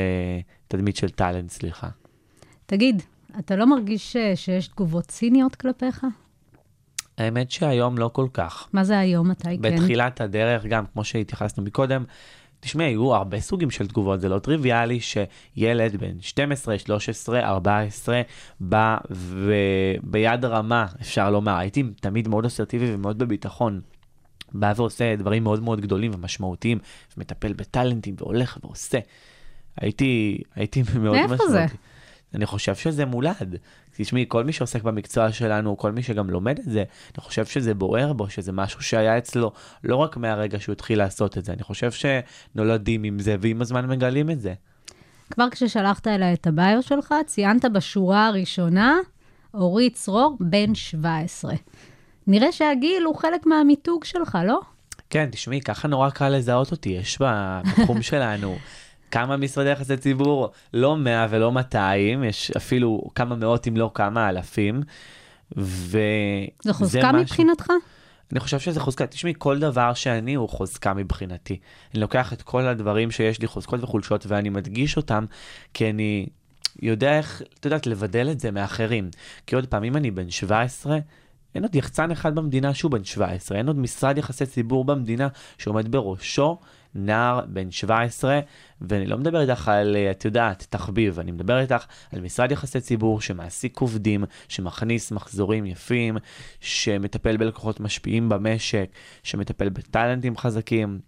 תדמית 0.67 0.95
של 0.95 1.09
טאלנט, 1.09 1.49
סליחה. 1.49 1.87
תגיד, 2.65 3.01
אתה 3.39 3.55
לא 3.55 3.65
מרגיש 3.65 4.15
שיש 4.35 4.67
תגובות 4.67 5.05
ציניות 5.05 5.55
כלפיך? 5.55 6.05
האמת 7.17 7.51
שהיום 7.51 7.97
לא 7.97 8.09
כל 8.13 8.27
כך. 8.33 8.67
מה 8.73 8.83
זה 8.83 8.99
היום, 8.99 9.29
מתי 9.29 9.43
כן? 9.43 9.61
בתחילת 9.61 10.21
הדרך, 10.21 10.65
גם 10.65 10.85
כמו 10.93 11.03
שהתייחסנו 11.03 11.63
מקודם, 11.63 12.03
תשמעי, 12.59 12.87
היו 12.87 13.15
הרבה 13.15 13.39
סוגים 13.39 13.71
של 13.71 13.87
תגובות, 13.87 14.21
זה 14.21 14.29
לא 14.29 14.39
טריוויאלי 14.39 14.99
שילד 14.99 15.95
בן 15.95 16.21
12, 16.21 16.79
13, 16.79 17.39
14 17.39 18.21
בא 18.59 18.97
וביד 19.09 20.45
רמה, 20.45 20.85
אפשר 21.01 21.29
לומר, 21.29 21.57
הייתי 21.57 21.83
תמיד 21.99 22.27
מאוד 22.27 22.45
אסרטיבי 22.45 22.95
ומאוד 22.95 23.17
בביטחון. 23.17 23.81
בא 24.53 24.73
ועושה 24.75 25.15
דברים 25.15 25.43
מאוד 25.43 25.63
מאוד 25.63 25.81
גדולים 25.81 26.11
ומשמעותיים, 26.15 26.77
ומטפל 27.17 27.53
בטאלנטים 27.53 28.15
והולך 28.17 28.57
ועושה. 28.63 28.99
הייתי, 29.77 30.41
הייתי 30.55 30.83
מאוד 30.99 31.15
מאיפה 31.15 31.33
משמעותי. 31.33 31.51
זה? 31.51 31.65
אני 32.35 32.45
חושב 32.45 32.75
שזה 32.75 33.05
מולד. 33.05 33.55
תשמעי, 33.95 34.25
כל 34.27 34.43
מי 34.43 34.53
שעוסק 34.53 34.83
במקצוע 34.83 35.31
שלנו, 35.31 35.77
כל 35.77 35.91
מי 35.91 36.03
שגם 36.03 36.29
לומד 36.29 36.59
את 36.59 36.65
זה, 36.65 36.83
אני 37.15 37.23
חושב 37.23 37.45
שזה 37.45 37.73
בוער 37.73 38.13
בו, 38.13 38.29
שזה 38.29 38.51
משהו 38.51 38.81
שהיה 38.81 39.17
אצלו 39.17 39.51
לא 39.83 39.95
רק 39.95 40.17
מהרגע 40.17 40.59
שהוא 40.59 40.73
התחיל 40.73 40.97
לעשות 40.97 41.37
את 41.37 41.45
זה, 41.45 41.53
אני 41.53 41.63
חושב 41.63 41.91
שנולדים 41.91 43.03
עם 43.03 43.19
זה, 43.19 43.35
ועם 43.41 43.61
הזמן 43.61 43.85
מגלים 43.85 44.29
את 44.29 44.41
זה. 44.41 44.53
כבר 45.29 45.49
כששלחת 45.49 46.07
אליי 46.07 46.33
את 46.33 46.47
הביו 46.47 46.77
שלך, 46.81 47.13
ציינת 47.25 47.65
בשורה 47.65 48.27
הראשונה, 48.27 48.97
אורית 49.53 49.93
צרור, 49.93 50.37
בן 50.39 50.75
17. 50.75 51.53
נראה 52.27 52.51
שהגיל 52.51 53.03
הוא 53.03 53.15
חלק 53.15 53.45
מהמיתוג 53.45 54.03
שלך, 54.03 54.37
לא? 54.45 54.59
כן, 55.09 55.29
תשמעי, 55.31 55.61
ככה 55.61 55.87
נורא 55.87 56.09
קל 56.09 56.29
לזהות 56.29 56.71
אותי, 56.71 56.89
יש 56.89 57.19
בתחום 57.21 58.01
שלנו 58.11 58.57
כמה 59.11 59.37
משרדי 59.37 59.69
יחסי 59.69 59.97
ציבור, 59.97 60.49
לא 60.73 60.97
100 60.97 61.27
ולא 61.29 61.51
200, 61.51 62.23
יש 62.23 62.51
אפילו 62.51 63.01
כמה 63.15 63.35
מאות 63.35 63.67
אם 63.67 63.77
לא 63.77 63.91
כמה 63.93 64.29
אלפים. 64.29 64.81
ו... 65.57 65.99
זו 66.63 66.73
חוזקה 66.73 67.07
משהו- 67.11 67.21
מבחינתך? 67.21 67.67
אני 68.31 68.39
חושב 68.39 68.59
שזה 68.59 68.79
חוזקה. 68.79 69.07
תשמעי, 69.07 69.33
כל 69.37 69.59
דבר 69.59 69.93
שאני 69.93 70.33
הוא 70.33 70.49
חוזקה 70.49 70.93
מבחינתי. 70.93 71.59
אני 71.93 72.01
לוקח 72.01 72.33
את 72.33 72.41
כל 72.41 72.67
הדברים 72.67 73.11
שיש 73.11 73.41
לי, 73.41 73.47
חוזקות 73.47 73.83
וחולשות, 73.83 74.25
ואני 74.27 74.49
מדגיש 74.49 74.97
אותם, 74.97 75.25
כי 75.73 75.89
אני 75.89 76.25
יודע 76.81 77.17
איך, 77.17 77.41
את 77.59 77.65
יודעת, 77.65 77.87
לבדל 77.87 78.29
את 78.31 78.39
זה 78.39 78.51
מאחרים. 78.51 79.09
כי 79.47 79.55
עוד 79.55 79.65
פעם, 79.67 79.83
אם 79.83 79.95
אני 79.97 80.11
בן 80.11 80.29
17, 80.29 80.97
אין 81.55 81.63
עוד 81.63 81.75
יחצן 81.75 82.11
אחד 82.11 82.35
במדינה 82.35 82.73
שהוא 82.73 82.91
בן 82.91 83.03
17, 83.03 83.57
אין 83.57 83.67
עוד 83.67 83.77
משרד 83.77 84.17
יחסי 84.17 84.45
ציבור 84.45 84.85
במדינה 84.85 85.27
שעומד 85.57 85.91
בראשו 85.91 86.57
נער 86.95 87.41
בן 87.47 87.71
17, 87.71 88.39
ואני 88.81 89.07
לא 89.07 89.17
מדבר 89.17 89.41
איתך 89.41 89.67
על, 89.67 89.95
אה, 89.95 90.11
את 90.11 90.25
יודעת, 90.25 90.67
תחביב, 90.69 91.19
אני 91.19 91.31
מדבר 91.31 91.59
איתך 91.59 91.85
על 92.11 92.21
משרד 92.21 92.51
יחסי 92.51 92.81
ציבור 92.81 93.21
שמעסיק 93.21 93.79
עובדים, 93.79 94.23
שמכניס 94.47 95.11
מחזורים 95.11 95.65
יפים, 95.65 96.17
שמטפל 96.59 97.37
בלקוחות 97.37 97.79
משפיעים 97.79 98.29
במשק, 98.29 98.89
שמטפל 99.23 99.69
בטאלנטים 99.69 100.37
חזקים. 100.37 100.99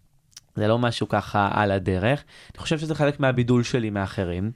זה 0.56 0.68
לא 0.68 0.80
משהו 0.80 1.10
ככה 1.10 1.50
על 1.54 1.72
הדרך. 1.72 2.24
אני 2.54 2.62
חושב 2.62 2.80
שזה 2.80 2.96
חלק 2.96 3.20
מהבידול 3.20 3.64
שלי 3.64 3.90
מאחרים. 3.90 4.52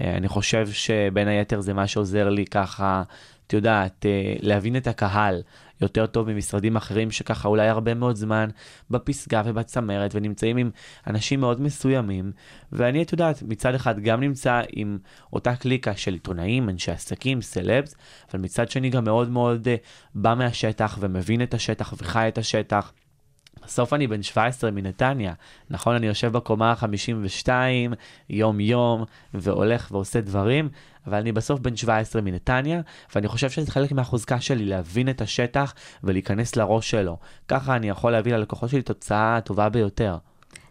אה, 0.00 0.16
אני 0.16 0.28
חושב 0.28 0.68
שבין 0.70 1.28
היתר 1.28 1.60
זה 1.60 1.74
מה 1.74 1.86
שעוזר 1.86 2.28
לי 2.28 2.46
ככה, 2.46 3.02
את 3.46 3.52
יודעת, 3.52 4.06
אה, 4.06 4.34
להבין 4.40 4.76
את 4.76 4.86
הקהל 4.86 5.42
יותר 5.80 6.06
טוב 6.06 6.32
ממשרדים 6.32 6.76
אחרים 6.76 7.10
שככה 7.10 7.48
אולי 7.48 7.68
הרבה 7.68 7.94
מאוד 7.94 8.16
זמן 8.16 8.48
בפסגה 8.90 9.42
ובצמרת 9.44 10.14
ונמצאים 10.14 10.56
עם 10.56 10.70
אנשים 11.06 11.40
מאוד 11.40 11.60
מסוימים. 11.60 12.32
ואני, 12.72 13.02
את 13.02 13.12
יודעת, 13.12 13.42
מצד 13.42 13.74
אחד 13.74 14.00
גם 14.00 14.20
נמצא 14.20 14.60
עם 14.72 14.98
אותה 15.32 15.56
קליקה 15.56 15.96
של 15.96 16.12
עיתונאים, 16.12 16.68
אנשי 16.68 16.90
עסקים, 16.90 17.42
סלבס, 17.42 17.94
אבל 18.30 18.40
מצד 18.40 18.70
שני 18.70 18.90
גם 18.90 19.04
מאוד 19.04 19.30
מאוד 19.30 19.68
אה, 19.68 19.76
בא 20.14 20.34
מהשטח 20.34 20.98
ומבין 21.00 21.42
את 21.42 21.54
השטח 21.54 21.94
וחי 21.98 22.28
את 22.28 22.38
השטח. 22.38 22.92
בסוף 23.66 23.92
אני 23.92 24.06
בן 24.06 24.22
17 24.22 24.70
מנתניה, 24.70 25.32
נכון? 25.70 25.94
אני 25.94 26.06
יושב 26.06 26.32
בקומה 26.32 26.72
ה-52 26.72 27.48
יום-יום 28.30 29.04
והולך 29.34 29.88
ועושה 29.92 30.20
דברים, 30.20 30.68
אבל 31.06 31.18
אני 31.18 31.32
בסוף 31.32 31.60
בן 31.60 31.76
17 31.76 32.22
מנתניה, 32.22 32.80
ואני 33.14 33.28
חושב 33.28 33.50
שזה 33.50 33.70
חלק 33.70 33.92
מהחוזקה 33.92 34.40
שלי 34.40 34.64
להבין 34.64 35.08
את 35.08 35.20
השטח 35.20 35.74
ולהיכנס 36.04 36.56
לראש 36.56 36.90
שלו. 36.90 37.16
ככה 37.48 37.76
אני 37.76 37.88
יכול 37.88 38.12
להביא 38.12 38.34
ללקוחות 38.34 38.70
שלי 38.70 38.82
תוצאה 38.82 39.36
הטובה 39.36 39.68
ביותר. 39.68 40.16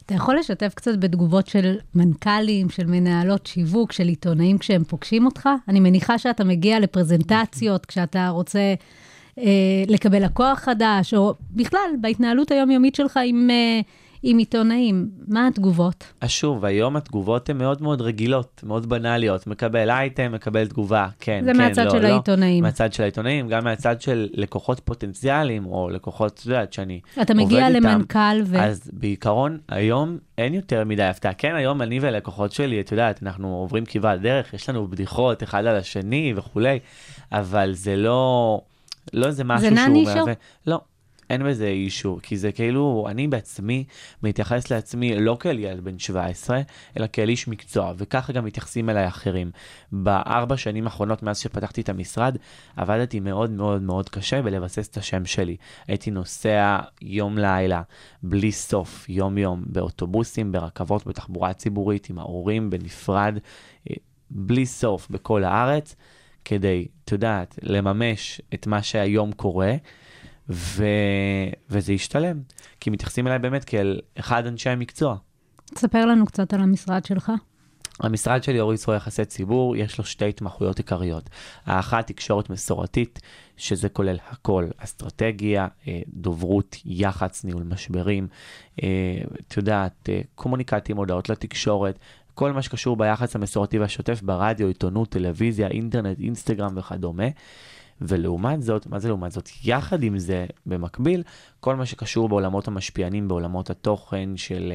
אתה 0.06 0.14
יכול 0.14 0.38
לשתף 0.40 0.74
קצת 0.76 0.98
בתגובות 1.00 1.48
של 1.48 1.78
מנכ"לים, 1.96 2.70
של 2.70 2.86
מנהלות 2.86 3.46
שיווק, 3.46 3.92
של 3.92 4.08
עיתונאים 4.08 4.58
כשהם 4.58 4.84
פוגשים 4.84 5.26
אותך? 5.26 5.50
אני 5.68 5.80
מניחה 5.80 6.18
שאתה 6.18 6.44
מגיע 6.44 6.80
לפרזנטציות 6.80 7.86
כשאתה 7.86 8.30
רוצה 8.30 8.74
לקבל 9.88 10.26
לקוח 10.26 10.60
חדש, 10.60 11.14
או 11.14 11.34
בכלל, 11.52 11.90
בהתנהלות 12.02 12.52
היומיומית 12.52 12.96
שלך 12.96 13.20
עם, 13.26 13.50
אה, 13.50 13.82
עם 14.24 14.38
עיתונאים. 14.38 15.10
מה 15.28 15.48
התגובות? 15.48 16.04
אז 16.22 16.30
שוב, 16.30 16.66
היום 16.66 16.96
התגובות 16.96 17.50
הן 17.50 17.58
מאוד 17.58 17.82
מאוד 17.82 18.02
רגילות, 18.02 18.62
מאוד 18.66 18.90
בנאליות. 18.90 19.48
מקבל 19.48 19.90
אייטם, 19.90 20.32
מקבל 20.32 20.68
תגובה, 20.68 21.08
כן, 21.20 21.42
זה 21.46 21.52
כן, 21.52 21.58
מהצד 21.58 21.86
לא, 21.86 21.92
של 21.92 22.02
לא. 22.02 22.08
העיתונאים. 22.08 22.64
מהצד 22.64 22.94
של 22.94 23.04
העיתונאים, 23.04 23.48
גם 23.48 23.64
מהצד 23.64 24.02
של 24.02 24.30
לקוחות 24.34 24.80
פוטנציאליים, 24.80 25.66
או 25.66 25.90
לקוחות, 25.90 26.40
את 26.40 26.46
יודעת, 26.46 26.74
שאני 26.74 27.00
אתה 27.22 27.34
מגיע 27.34 27.66
עובד 27.66 27.76
איתם. 27.76 27.88
למנכ"ל 27.88 28.42
ו... 28.46 28.60
אז 28.60 28.92
בעיקרון, 28.94 29.58
היום 29.70 30.18
אין 30.38 30.54
יותר 30.54 30.84
מדי 30.84 31.04
הפתעה. 31.04 31.34
כן, 31.34 31.56
היום 31.56 31.82
אני 31.82 32.00
ולקוחות 32.02 32.52
שלי, 32.52 32.80
את 32.80 32.92
יודעת, 32.92 33.24
אנחנו 33.24 33.56
עוברים 33.56 33.86
כברת 33.86 34.22
דרך, 34.22 34.54
יש 34.54 34.70
לנו 34.70 34.88
בדיחות 34.88 35.44
אחד 35.44 35.66
על 35.66 35.76
השני 35.76 36.34
וכולי, 36.36 36.80
אבל 37.32 37.74
זה 37.74 37.96
לא, 37.96 38.62
לא 39.14 39.26
איזה 39.26 39.44
משהו 39.44 39.76
שהוא 39.76 39.88
נישו? 39.88 40.16
מהווה... 40.16 40.34
לא. 40.68 40.82
אין 41.30 41.44
בזה 41.44 41.68
אישו, 41.68 42.20
כי 42.24 42.38
זה 42.38 42.52
כאילו, 42.52 43.06
אני 43.10 43.28
בעצמי 43.28 43.84
מתייחס 44.24 44.72
לעצמי 44.72 45.16
לא 45.20 45.38
כאל 45.40 45.60
ילד 45.60 45.84
בן 45.84 46.00
17, 46.00 46.62
אלא 46.98 47.08
כאל 47.14 47.30
איש 47.30 47.48
מקצוע, 47.48 47.94
וככה 47.98 48.34
גם 48.34 48.46
מתייחסים 48.46 48.90
אליי 48.90 49.08
אחרים. 49.08 49.52
בארבע 49.92 50.58
שנים 50.58 50.86
האחרונות 50.86 51.24
מאז 51.24 51.40
שפתחתי 51.40 51.82
את 51.82 51.90
המשרד, 51.90 52.38
עבדתי 52.76 53.20
מאוד 53.20 53.52
מאוד 53.52 53.82
מאוד 53.82 54.10
קשה 54.10 54.42
בלבסס 54.42 54.88
את 54.88 54.98
השם 54.98 55.26
שלי. 55.26 55.58
הייתי 55.88 56.12
נוסע 56.12 56.80
יום 57.02 57.38
לילה, 57.38 57.82
בלי 58.24 58.52
סוף, 58.52 59.10
יום 59.10 59.38
יום, 59.38 59.64
באוטובוסים, 59.66 60.52
ברכבות, 60.52 61.08
בתחבורה 61.08 61.54
ציבורית, 61.54 62.10
עם 62.10 62.20
ההורים, 62.20 62.70
בנפרד, 62.70 63.38
אה, 63.90 63.96
בלי 64.32 64.66
סוף, 64.66 65.10
בכל 65.10 65.44
הארץ, 65.44 65.96
כדי, 66.46 66.88
את 67.06 67.12
יודעת, 67.12 67.60
לממש 67.62 68.42
את 68.54 68.68
מה 68.68 68.84
שהיום 68.84 69.32
קורה. 69.32 69.76
ו... 70.50 70.86
וזה 71.70 71.94
ישתלם, 71.94 72.42
כי 72.80 72.90
מתייחסים 72.90 73.28
אליי 73.28 73.40
באמת 73.40 73.64
כאל 73.64 74.00
אחד 74.20 74.48
אנשי 74.48 74.70
המקצוע. 74.70 75.16
תספר 75.66 76.06
לנו 76.06 76.26
קצת 76.26 76.54
על 76.54 76.62
המשרד 76.62 77.06
שלך. 77.06 77.32
המשרד 78.00 78.44
שלי, 78.44 78.60
אורי 78.60 78.76
יצרו 78.76 78.94
יחסי 78.94 79.26
ציבור, 79.26 79.76
יש 79.76 79.98
לו 79.98 80.04
שתי 80.04 80.30
התמחויות 80.30 80.78
עיקריות. 80.78 81.30
האחת, 81.66 82.08
תקשורת 82.08 82.50
מסורתית, 82.50 83.20
שזה 83.58 83.90
כולל 83.90 84.18
הכל, 84.30 84.68
אסטרטגיה, 84.78 85.68
אה, 85.88 86.02
דוברות, 86.08 86.76
יח"צ, 86.86 87.44
ניהול 87.44 87.64
משברים, 87.64 88.28
אה, 88.84 89.22
את 89.48 89.58
יודעת, 89.58 90.10
אה, 90.10 90.22
קומוניקטים, 90.36 90.98
הודעות 90.98 91.30
לתקשורת, 91.30 92.00
כל 92.34 92.52
מה 92.52 92.62
שקשור 92.62 92.96
ביח"צ 92.96 93.36
המסורתי 93.36 93.80
והשוטף 93.80 94.22
ברדיו, 94.22 94.68
עיתונות, 94.68 95.10
טלוויזיה, 95.10 95.68
אינטרנט, 95.68 96.20
אינסטגרם 96.20 96.74
וכדומה. 96.76 97.28
ולעומת 98.02 98.64
זאת, 98.64 98.88
מה 98.88 99.00
זה 99.00 99.08
לעומת 99.08 99.32
זאת? 99.32 99.50
יחד 99.64 100.04
עם 100.04 100.18
זה, 100.18 100.46
במקביל, 100.66 101.24
כל 101.60 101.76
מה 101.76 101.86
שקשור 101.86 102.30
בעולמות 102.30 102.68
המשפיענים, 102.68 103.28
בעולמות 103.28 103.70
התוכן 103.70 104.38
של 104.38 104.74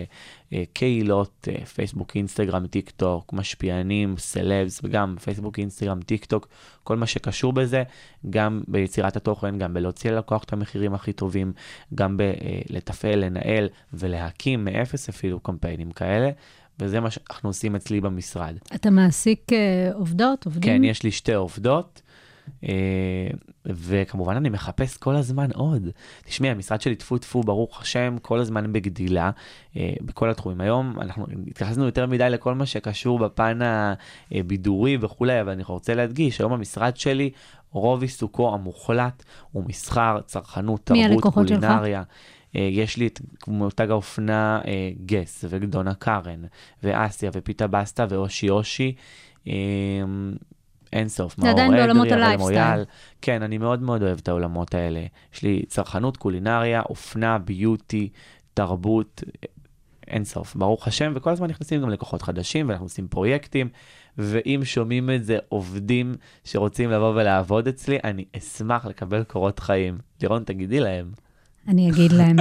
uh, 0.50 0.54
קהילות, 0.72 1.48
uh, 1.48 1.64
פייסבוק, 1.64 2.16
אינסטגרם, 2.16 2.66
טיק 2.66 2.90
טוק, 2.90 3.32
משפיענים, 3.32 4.14
סלבס, 4.18 4.80
וגם 4.84 5.16
פייסבוק, 5.22 5.58
אינסטגרם, 5.58 6.02
טיק 6.02 6.24
טוק, 6.24 6.48
כל 6.84 6.96
מה 6.96 7.06
שקשור 7.06 7.52
בזה, 7.52 7.82
גם 8.30 8.62
ביצירת 8.68 9.16
התוכן, 9.16 9.58
גם 9.58 9.74
בלהוציא 9.74 10.10
ללקוח 10.10 10.44
את 10.44 10.52
המחירים 10.52 10.94
הכי 10.94 11.12
טובים, 11.12 11.52
גם 11.94 12.16
בלתפעל, 12.16 13.24
לנהל 13.24 13.68
ולהקים 13.92 14.64
מאפס 14.64 15.08
אפילו 15.08 15.40
קמפיינים 15.40 15.90
כאלה. 15.90 16.30
וזה 16.80 17.00
מה 17.00 17.10
שאנחנו 17.10 17.48
עושים 17.48 17.76
אצלי 17.76 18.00
במשרד. 18.00 18.56
אתה 18.74 18.90
מעסיק 18.90 19.40
uh, 19.50 19.94
עובדות, 19.94 20.46
עובדים? 20.46 20.62
כן, 20.72 20.84
יש 20.84 21.02
לי 21.02 21.10
שתי 21.10 21.34
עובדות. 21.34 22.02
אה, 22.64 23.28
וכמובן 23.66 24.36
אני 24.36 24.48
מחפש 24.48 24.96
כל 24.96 25.16
הזמן 25.16 25.50
עוד. 25.54 25.88
תשמעי, 26.24 26.50
המשרד 26.50 26.80
שלי 26.80 26.96
טפו 26.96 27.18
טפו, 27.18 27.40
ברוך 27.42 27.82
השם, 27.82 28.16
כל 28.22 28.38
הזמן 28.38 28.72
בגדילה, 28.72 29.30
אה, 29.76 29.92
בכל 30.02 30.30
התחומים. 30.30 30.60
היום 30.60 31.00
אנחנו 31.00 31.26
התייחסנו 31.50 31.84
יותר 31.84 32.06
מדי 32.06 32.30
לכל 32.30 32.54
מה 32.54 32.66
שקשור 32.66 33.18
בפן 33.18 33.58
הבידורי 34.32 34.98
וכולי, 35.00 35.40
אבל 35.40 35.52
אני 35.52 35.62
רוצה 35.62 35.94
להדגיש, 35.94 36.40
היום 36.40 36.52
המשרד 36.52 36.96
שלי, 36.96 37.30
רוב 37.72 38.02
עיסוקו 38.02 38.54
המוחלט 38.54 39.24
הוא 39.52 39.64
מסחר, 39.66 40.20
צרכנות, 40.26 40.80
תרבות, 40.84 41.34
קולינריה. 41.34 42.02
שלך? 42.02 42.37
אה, 42.56 42.60
יש 42.60 42.96
לי 42.96 43.06
את 43.06 43.20
מותג 43.46 43.90
האופנה 43.90 44.60
גס 45.06 45.44
וגדונה 45.48 45.94
קארן 45.94 46.42
ואסיה 46.82 47.30
ופיתה 47.34 47.66
בסטה 47.66 48.06
ואושי 48.08 48.50
אושי. 48.50 48.94
אין 50.92 51.08
סוף. 51.08 51.34
זה 51.40 51.50
עדיין 51.50 51.70
בעולמות 51.70 52.12
הלייפסטייל. 52.12 52.84
כן, 53.22 53.42
אני 53.42 53.58
מאוד 53.58 53.82
מאוד 53.82 54.02
אוהב 54.02 54.18
את 54.18 54.28
העולמות 54.28 54.74
האלה. 54.74 55.04
יש 55.34 55.42
לי 55.42 55.62
צרכנות, 55.68 56.16
קולינריה, 56.16 56.80
אופנה, 56.80 57.38
ביוטי, 57.38 58.08
תרבות, 58.54 59.22
אין 60.06 60.24
סוף, 60.24 60.54
ברוך 60.56 60.88
השם, 60.88 61.12
וכל 61.14 61.30
הזמן 61.30 61.48
נכנסים 61.48 61.82
גם 61.82 61.90
לקוחות 61.90 62.22
חדשים, 62.22 62.68
ואנחנו 62.68 62.86
עושים 62.86 63.08
פרויקטים, 63.08 63.68
ואם 64.18 64.60
שומעים 64.64 65.10
את 65.10 65.24
זה 65.24 65.38
עובדים 65.48 66.14
שרוצים 66.44 66.90
לבוא 66.90 67.10
ולעבוד 67.14 67.68
אצלי, 67.68 67.98
אני 68.04 68.24
אשמח 68.36 68.86
לקבל 68.86 69.24
קורות 69.24 69.58
חיים. 69.58 69.98
לירון, 70.22 70.44
תגידי 70.44 70.80
להם. 70.80 71.12
אני 71.68 71.90
אגיד 71.90 72.12
להם. 72.12 72.36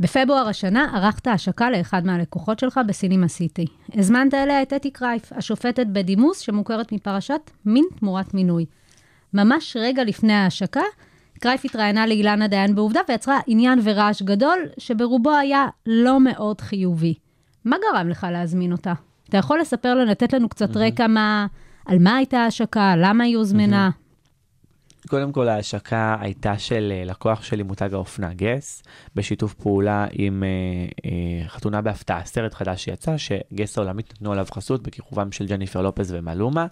בפברואר 0.00 0.48
השנה 0.48 0.90
ערכת 0.94 1.26
השקה 1.26 1.70
לאחד 1.70 2.06
מהלקוחות 2.06 2.58
שלך 2.58 2.80
בסינימה 2.86 3.28
סיטי. 3.28 3.66
הזמנת 3.94 4.34
אליה 4.34 4.62
את 4.62 4.72
אתי 4.72 4.90
קרייף, 4.90 5.32
השופטת 5.32 5.86
בדימוס 5.86 6.38
שמוכרת 6.38 6.92
מפרשת 6.92 7.50
מין 7.66 7.84
תמורת 7.98 8.34
מינוי. 8.34 8.66
ממש 9.34 9.76
רגע 9.80 10.04
לפני 10.04 10.32
ההשקה, 10.32 10.82
קרייף 11.40 11.64
התראיינה 11.64 12.06
לאילנה 12.06 12.48
דיין 12.48 12.74
בעובדה 12.74 13.00
ויצרה 13.08 13.38
עניין 13.46 13.78
ורעש 13.82 14.22
גדול, 14.22 14.58
שברובו 14.78 15.36
היה 15.36 15.66
לא 15.86 16.20
מאוד 16.20 16.60
חיובי. 16.60 17.14
מה 17.64 17.76
גרם 17.82 18.08
לך 18.08 18.26
להזמין 18.32 18.72
אותה? 18.72 18.92
אתה 19.28 19.38
יכול 19.38 19.60
לספר 19.60 19.94
לנו, 19.94 20.10
לתת 20.10 20.32
לנו 20.32 20.48
קצת 20.48 20.76
רקע 20.76 21.06
מה, 21.06 21.46
על 21.86 21.98
מה 21.98 22.16
הייתה 22.16 22.38
ההשקה, 22.38 22.94
למה 22.96 23.24
היא 23.24 23.36
הוזמנה? 23.36 23.90
קודם 25.08 25.32
כל 25.32 25.48
ההשקה 25.48 26.16
הייתה 26.20 26.58
של 26.58 26.92
אה, 26.94 27.04
לקוח 27.04 27.42
שלי 27.42 27.62
מותג 27.62 27.94
האופנה 27.94 28.34
גס, 28.34 28.82
בשיתוף 29.14 29.54
פעולה 29.54 30.06
עם 30.12 30.44
אה, 30.44 31.10
אה, 31.10 31.48
חתונה 31.48 31.80
בהפתעה, 31.80 32.24
סרט 32.24 32.54
חדש 32.54 32.84
שיצא, 32.84 33.16
שגס 33.16 33.78
העולמית 33.78 34.12
נתנו 34.12 34.32
עליו 34.32 34.46
חסות 34.50 34.82
בכיכובם 34.82 35.32
של 35.32 35.46
ג'ניפר 35.46 35.82
לופז 35.82 36.12
ומלומה. 36.12 36.66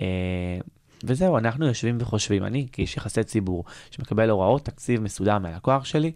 אה, 0.00 0.58
וזהו, 1.04 1.38
אנחנו 1.38 1.66
יושבים 1.66 1.98
וחושבים, 2.00 2.44
אני 2.44 2.66
כאיש 2.72 2.96
יחסי 2.96 3.24
ציבור 3.24 3.64
שמקבל 3.90 4.30
הוראות 4.30 4.64
תקציב 4.64 5.00
מסודר 5.00 5.38
מהלקוח 5.38 5.84
שלי, 5.84 6.12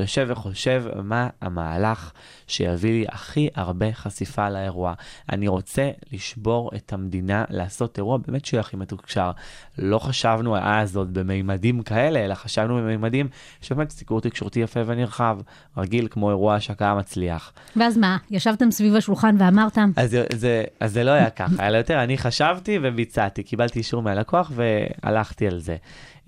יושב 0.00 0.26
וחושב 0.30 0.84
מה 1.02 1.28
המהלך 1.40 2.12
שיביא 2.46 2.90
לי 2.92 3.04
הכי 3.08 3.48
הרבה 3.54 3.92
חשיפה 3.92 4.50
לאירוע. 4.50 4.94
אני 5.32 5.48
רוצה 5.48 5.90
לשבור 6.12 6.70
את 6.76 6.92
המדינה, 6.92 7.44
לעשות 7.50 7.98
אירוע 7.98 8.18
באמת 8.26 8.44
שיהיה 8.44 8.60
הכי 8.60 8.76
מתוקשר. 8.76 9.30
לא 9.78 9.98
חשבנו 9.98 10.56
אז 10.56 10.96
עוד 10.96 11.14
במימדים 11.14 11.82
כאלה, 11.82 12.24
אלא 12.24 12.34
חשבנו 12.34 12.76
במימדים 12.76 13.28
שבאמת 13.60 13.90
סיקור 13.90 14.20
תקשורתי 14.20 14.60
יפה 14.60 14.80
ונרחב, 14.86 15.38
רגיל 15.76 16.08
כמו 16.10 16.30
אירוע 16.30 16.54
השקה 16.54 16.94
מצליח. 16.94 17.52
ואז 17.76 17.98
מה, 17.98 18.16
ישבתם 18.30 18.70
סביב 18.70 18.96
השולחן 18.96 19.36
ואמרתם? 19.38 19.90
אז 19.96 20.16
זה, 20.34 20.64
אז 20.80 20.92
זה 20.92 21.04
לא 21.04 21.10
היה 21.10 21.30
ככה, 21.30 21.66
אלא 21.68 21.76
יותר 21.76 22.02
אני 22.02 22.18
חשבתי 22.18 22.78
וביצעתי, 22.82 23.42
קיבלתי 23.42 23.78
אישור 23.78 24.02
מהלקוח 24.02 24.52
והלכתי 24.54 25.46
על 25.46 25.58
זה. 25.58 25.76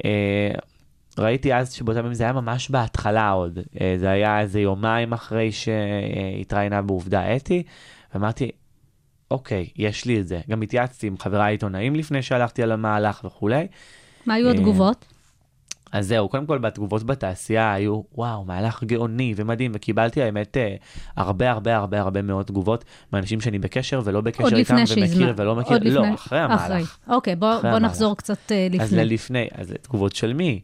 אה, 0.04 0.50
ראיתי 1.20 1.54
אז 1.54 1.72
שבאותם 1.72 2.00
ימים 2.00 2.14
זה 2.14 2.24
היה 2.24 2.33
ממש 2.33 2.70
בהתחלה 2.70 3.30
עוד. 3.30 3.59
אה, 3.80 3.94
זה 3.98 4.11
היה 4.11 4.40
איזה 4.40 4.61
יומיים 4.61 5.12
אחרי 5.12 5.52
שהתראיינה 5.52 6.83
בעובדה 6.83 7.37
אתי, 7.37 7.62
ואמרתי, 8.14 8.50
אוקיי, 9.30 9.68
יש 9.76 10.04
לי 10.04 10.20
את 10.20 10.28
זה. 10.28 10.40
גם 10.50 10.62
התייעצתי 10.62 11.06
עם 11.06 11.18
חבריי 11.18 11.44
העיתונאים 11.44 11.94
לפני 11.94 12.22
שהלכתי 12.22 12.62
על 12.62 12.72
המהלך 12.72 13.20
וכולי. 13.24 13.66
מה 14.26 14.35
היו 14.35 14.50
התגובות? 14.50 15.04
אז 15.92 16.06
זהו, 16.06 16.28
קודם 16.28 16.46
כל 16.46 16.59
בתגובות 16.59 17.02
בתעשייה 17.02 17.72
היו, 17.72 18.02
וואו, 18.14 18.44
מהלך 18.44 18.85
גאוני 18.85 19.35
ומדהים, 19.37 19.72
וקיבלתי 19.74 20.22
האמת 20.22 20.56
אה, 20.56 20.74
הרבה 21.16 21.50
הרבה 21.50 21.76
הרבה 21.76 22.00
הרבה 22.00 22.22
מאוד 22.22 22.46
תגובות 22.46 22.85
מאנשים 23.12 23.40
שאני 23.40 23.59
בקשר 23.59 24.00
ולא 24.04 24.20
בקשר 24.20 24.56
איתם, 24.56 24.74
ומכיר 24.74 25.35
ולא 25.37 25.56
מכיר, 25.56 25.78
לא, 25.78 26.02
לפני, 26.02 26.14
אחרי 26.14 26.38
המהלך. 26.38 26.62
אחרי. 26.62 27.14
אוקיי, 27.14 27.37
בוא, 27.37 27.61
בוא 27.62 27.78
נחזור 27.78 28.16
קצת 28.16 28.52
לפני. 28.70 28.83
אז 28.83 28.92
לפני, 28.92 29.48
אז 29.54 29.74
תגובות 29.83 30.16
של 30.16 30.33
מי? 30.33 30.61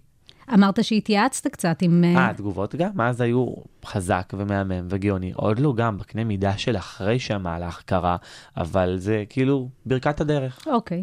אמרת 0.55 0.85
שהתייעצת 0.85 1.47
קצת 1.47 1.83
עם... 1.83 2.05
אה, 2.05 2.33
תגובות 2.37 2.75
גם, 2.75 3.01
אז 3.01 3.21
היו 3.21 3.47
חזק 3.85 4.33
ומהמם 4.37 4.87
וגאוני. 4.91 5.33
עוד 5.35 5.59
לא 5.59 5.75
גם 5.77 5.99
בקנה 5.99 6.25
מידה 6.25 6.59
של 6.59 6.77
אחרי 6.77 7.19
שהמהלך 7.19 7.83
קרה, 7.83 8.17
אבל 8.57 8.97
זה 8.99 9.25
כאילו 9.29 9.69
ברכת 9.87 10.21
הדרך. 10.21 10.67
אוקיי. 10.67 11.03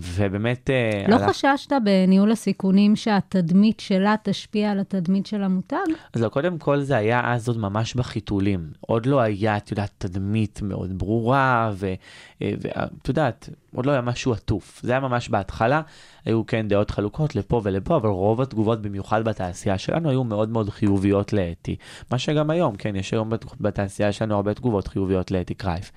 ובאמת... 0.00 0.70
אה, 0.70 1.04
לא 1.08 1.14
הלך... 1.14 1.30
חששת 1.30 1.72
בניהול 1.84 2.32
הסיכונים 2.32 2.96
שהתדמית 2.96 3.80
שלה 3.80 4.14
תשפיע 4.22 4.70
על 4.70 4.80
התדמית 4.80 5.26
של 5.26 5.42
המותג? 5.42 5.76
אז 6.14 6.22
לא, 6.22 6.28
קודם 6.28 6.58
כל 6.58 6.80
זה 6.80 6.96
היה 6.96 7.32
אז 7.34 7.48
עוד 7.48 7.58
ממש 7.58 7.94
בחיתולים. 7.94 8.70
עוד 8.80 9.06
לא 9.06 9.20
היה, 9.20 9.56
את 9.56 9.70
יודעת, 9.70 9.90
תדמית 9.98 10.62
מאוד 10.62 10.98
ברורה, 10.98 11.70
ואת 11.74 11.98
אה, 12.42 12.84
יודעת, 13.08 13.48
עוד 13.74 13.86
לא 13.86 13.92
היה 13.92 14.00
משהו 14.00 14.32
עטוף. 14.32 14.80
זה 14.82 14.92
היה 14.92 15.00
ממש 15.00 15.28
בהתחלה, 15.28 15.80
היו 16.24 16.46
כן 16.46 16.68
דעות 16.68 16.90
חלוקות 16.90 17.36
לפה 17.36 17.60
ולפה, 17.64 17.96
אבל 17.96 18.08
רוב 18.08 18.40
התגובות, 18.40 18.82
במיוחד 18.82 19.24
בתעשייה 19.24 19.78
שלנו, 19.78 20.10
היו 20.10 20.24
מאוד 20.24 20.48
מאוד 20.48 20.70
חיוביות 20.70 21.32
לאתי. 21.32 21.76
מה 22.10 22.18
שגם 22.18 22.50
היום, 22.50 22.76
כן, 22.76 22.96
יש 22.96 23.12
היום 23.12 23.30
בתעשייה 23.60 24.12
שלנו 24.12 24.34
הרבה 24.34 24.54
תגובות 24.54 24.88
חיוביות 24.88 25.30
לאתי 25.30 25.54
קרייף. 25.54 25.92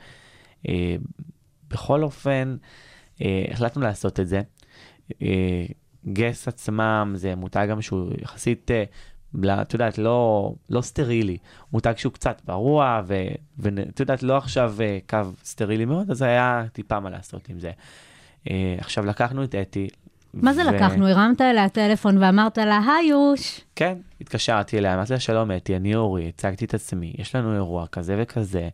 אה, 0.70 0.96
בכל 1.70 2.04
אופן, 2.04 2.56
החלטנו 3.52 3.82
לעשות 3.82 4.20
את 4.20 4.28
זה. 4.28 4.42
אה, 5.22 5.66
גס 6.14 6.48
עצמם 6.48 7.14
זה 7.16 7.36
מותג 7.36 7.68
גם 7.70 7.82
שהוא 7.82 8.12
יחסית, 8.22 8.72
אה, 8.72 8.84
את 9.62 9.74
יודעת, 9.74 9.98
לא, 9.98 10.54
לא 10.70 10.82
סטרילי, 10.82 11.38
מותג 11.74 11.94
שהוא 11.98 12.14
קצת 12.14 12.42
פרוע, 12.46 13.02
ואת 13.06 14.00
יודעת, 14.00 14.24
לא 14.24 14.38
עכשיו 14.38 14.76
קו 15.10 15.18
סטרילי 15.44 15.86
מאוד, 15.86 16.12
אז 16.12 16.22
היה 16.22 16.64
טיפה 16.74 17.00
מה 17.00 17.10
לעשות 17.10 17.50
עם 17.50 17.60
זה. 17.60 17.72
עכשיו 18.80 19.06
לקחנו 19.06 19.44
את 19.44 19.56
אתי, 19.56 19.88
מה 20.34 20.54
זה 20.54 20.62
ו- 20.62 20.72
לקחנו? 20.72 21.08
הרמת 21.08 21.42
אליה 21.42 21.70
טלפון 21.70 22.18
ואמרת 22.18 22.58
לה, 22.58 22.80
היי 22.88 23.08
יוש. 23.08 23.62
כן, 23.76 23.98
התקשרתי 24.22 24.78
אליה, 24.78 24.96
אמרתי 24.96 25.14
לה, 25.14 25.20
שלום 25.20 25.52
אתי, 25.52 25.76
אני 25.76 25.96
אורי, 25.96 26.30
הצגתי 26.30 26.66
את 26.66 26.74
עצמי, 26.74 27.14
יש 27.18 27.36
לנו 27.36 27.56
אירוע 27.56 27.88
כזה 27.88 28.16
וכזה, 28.20 28.60
אה, 28.60 28.70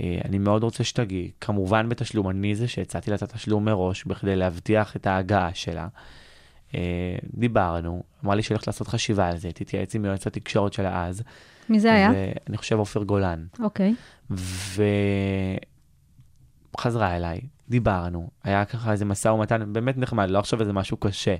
אני 0.00 0.38
מאוד 0.38 0.62
רוצה 0.62 0.84
שתגיעי, 0.84 1.30
כמובן 1.40 1.88
בתשלום, 1.88 2.28
אני 2.28 2.54
זה 2.54 2.68
שהצעתי 2.68 3.10
לה 3.10 3.16
את 3.16 3.22
התשלום 3.22 3.64
מראש, 3.64 4.04
בכדי 4.04 4.36
להבטיח 4.36 4.96
את 4.96 5.06
ההגעה 5.06 5.54
שלה. 5.54 5.88
אה, 6.74 7.16
דיברנו, 7.34 8.02
אמרה 8.24 8.34
לי 8.34 8.42
שהיא 8.42 8.54
הולכת 8.54 8.66
לעשות 8.66 8.88
חשיבה 8.88 9.28
על 9.28 9.36
זה, 9.36 9.52
תתייעץ 9.52 9.94
עם 9.94 10.04
יועץ 10.04 10.26
התקשורת 10.26 10.72
שלה 10.72 11.06
אז. 11.06 11.22
מי 11.68 11.80
זה 11.80 11.92
היה? 11.92 12.10
ואני 12.12 12.56
חושב 12.56 12.78
עופר 12.78 13.02
גולן. 13.02 13.46
אוקיי. 13.60 13.94
וחזרה 16.74 17.16
אליי, 17.16 17.40
דיברנו, 17.68 18.30
היה 18.44 18.64
ככה 18.64 18.92
איזה 18.92 19.04
משא 19.04 19.28
ומתן 19.28 19.72
באמת 19.72 19.98
נחמד, 19.98 20.30
לא 20.30 20.38
עכשיו 20.38 20.60
איזה 20.60 20.72
משהו 20.72 20.96
קשה 20.96 21.36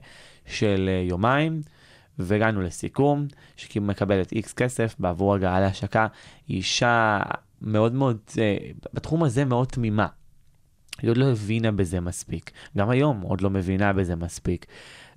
של 0.46 0.88
אה, 0.88 1.04
יומיים, 1.08 1.62
והגענו 2.18 2.62
לסיכום, 2.62 3.26
שהיא 3.56 3.82
מקבלת 3.82 4.32
איקס 4.32 4.52
כסף 4.52 4.94
בעבור 4.98 5.34
הגעה 5.34 5.60
להשקה, 5.60 6.06
היא 6.48 6.56
אישה 6.56 7.20
מאוד 7.62 7.94
מאוד, 7.94 8.18
אה, 8.38 8.56
בתחום 8.94 9.24
הזה 9.24 9.44
מאוד 9.44 9.68
תמימה. 9.68 10.06
היא 11.02 11.10
עוד 11.10 11.16
לא 11.16 11.30
הבינה 11.30 11.72
בזה 11.72 12.00
מספיק, 12.00 12.50
גם 12.78 12.90
היום 12.90 13.20
עוד 13.20 13.40
לא 13.40 13.50
מבינה 13.50 13.92
בזה 13.92 14.16
מספיק. 14.16 14.66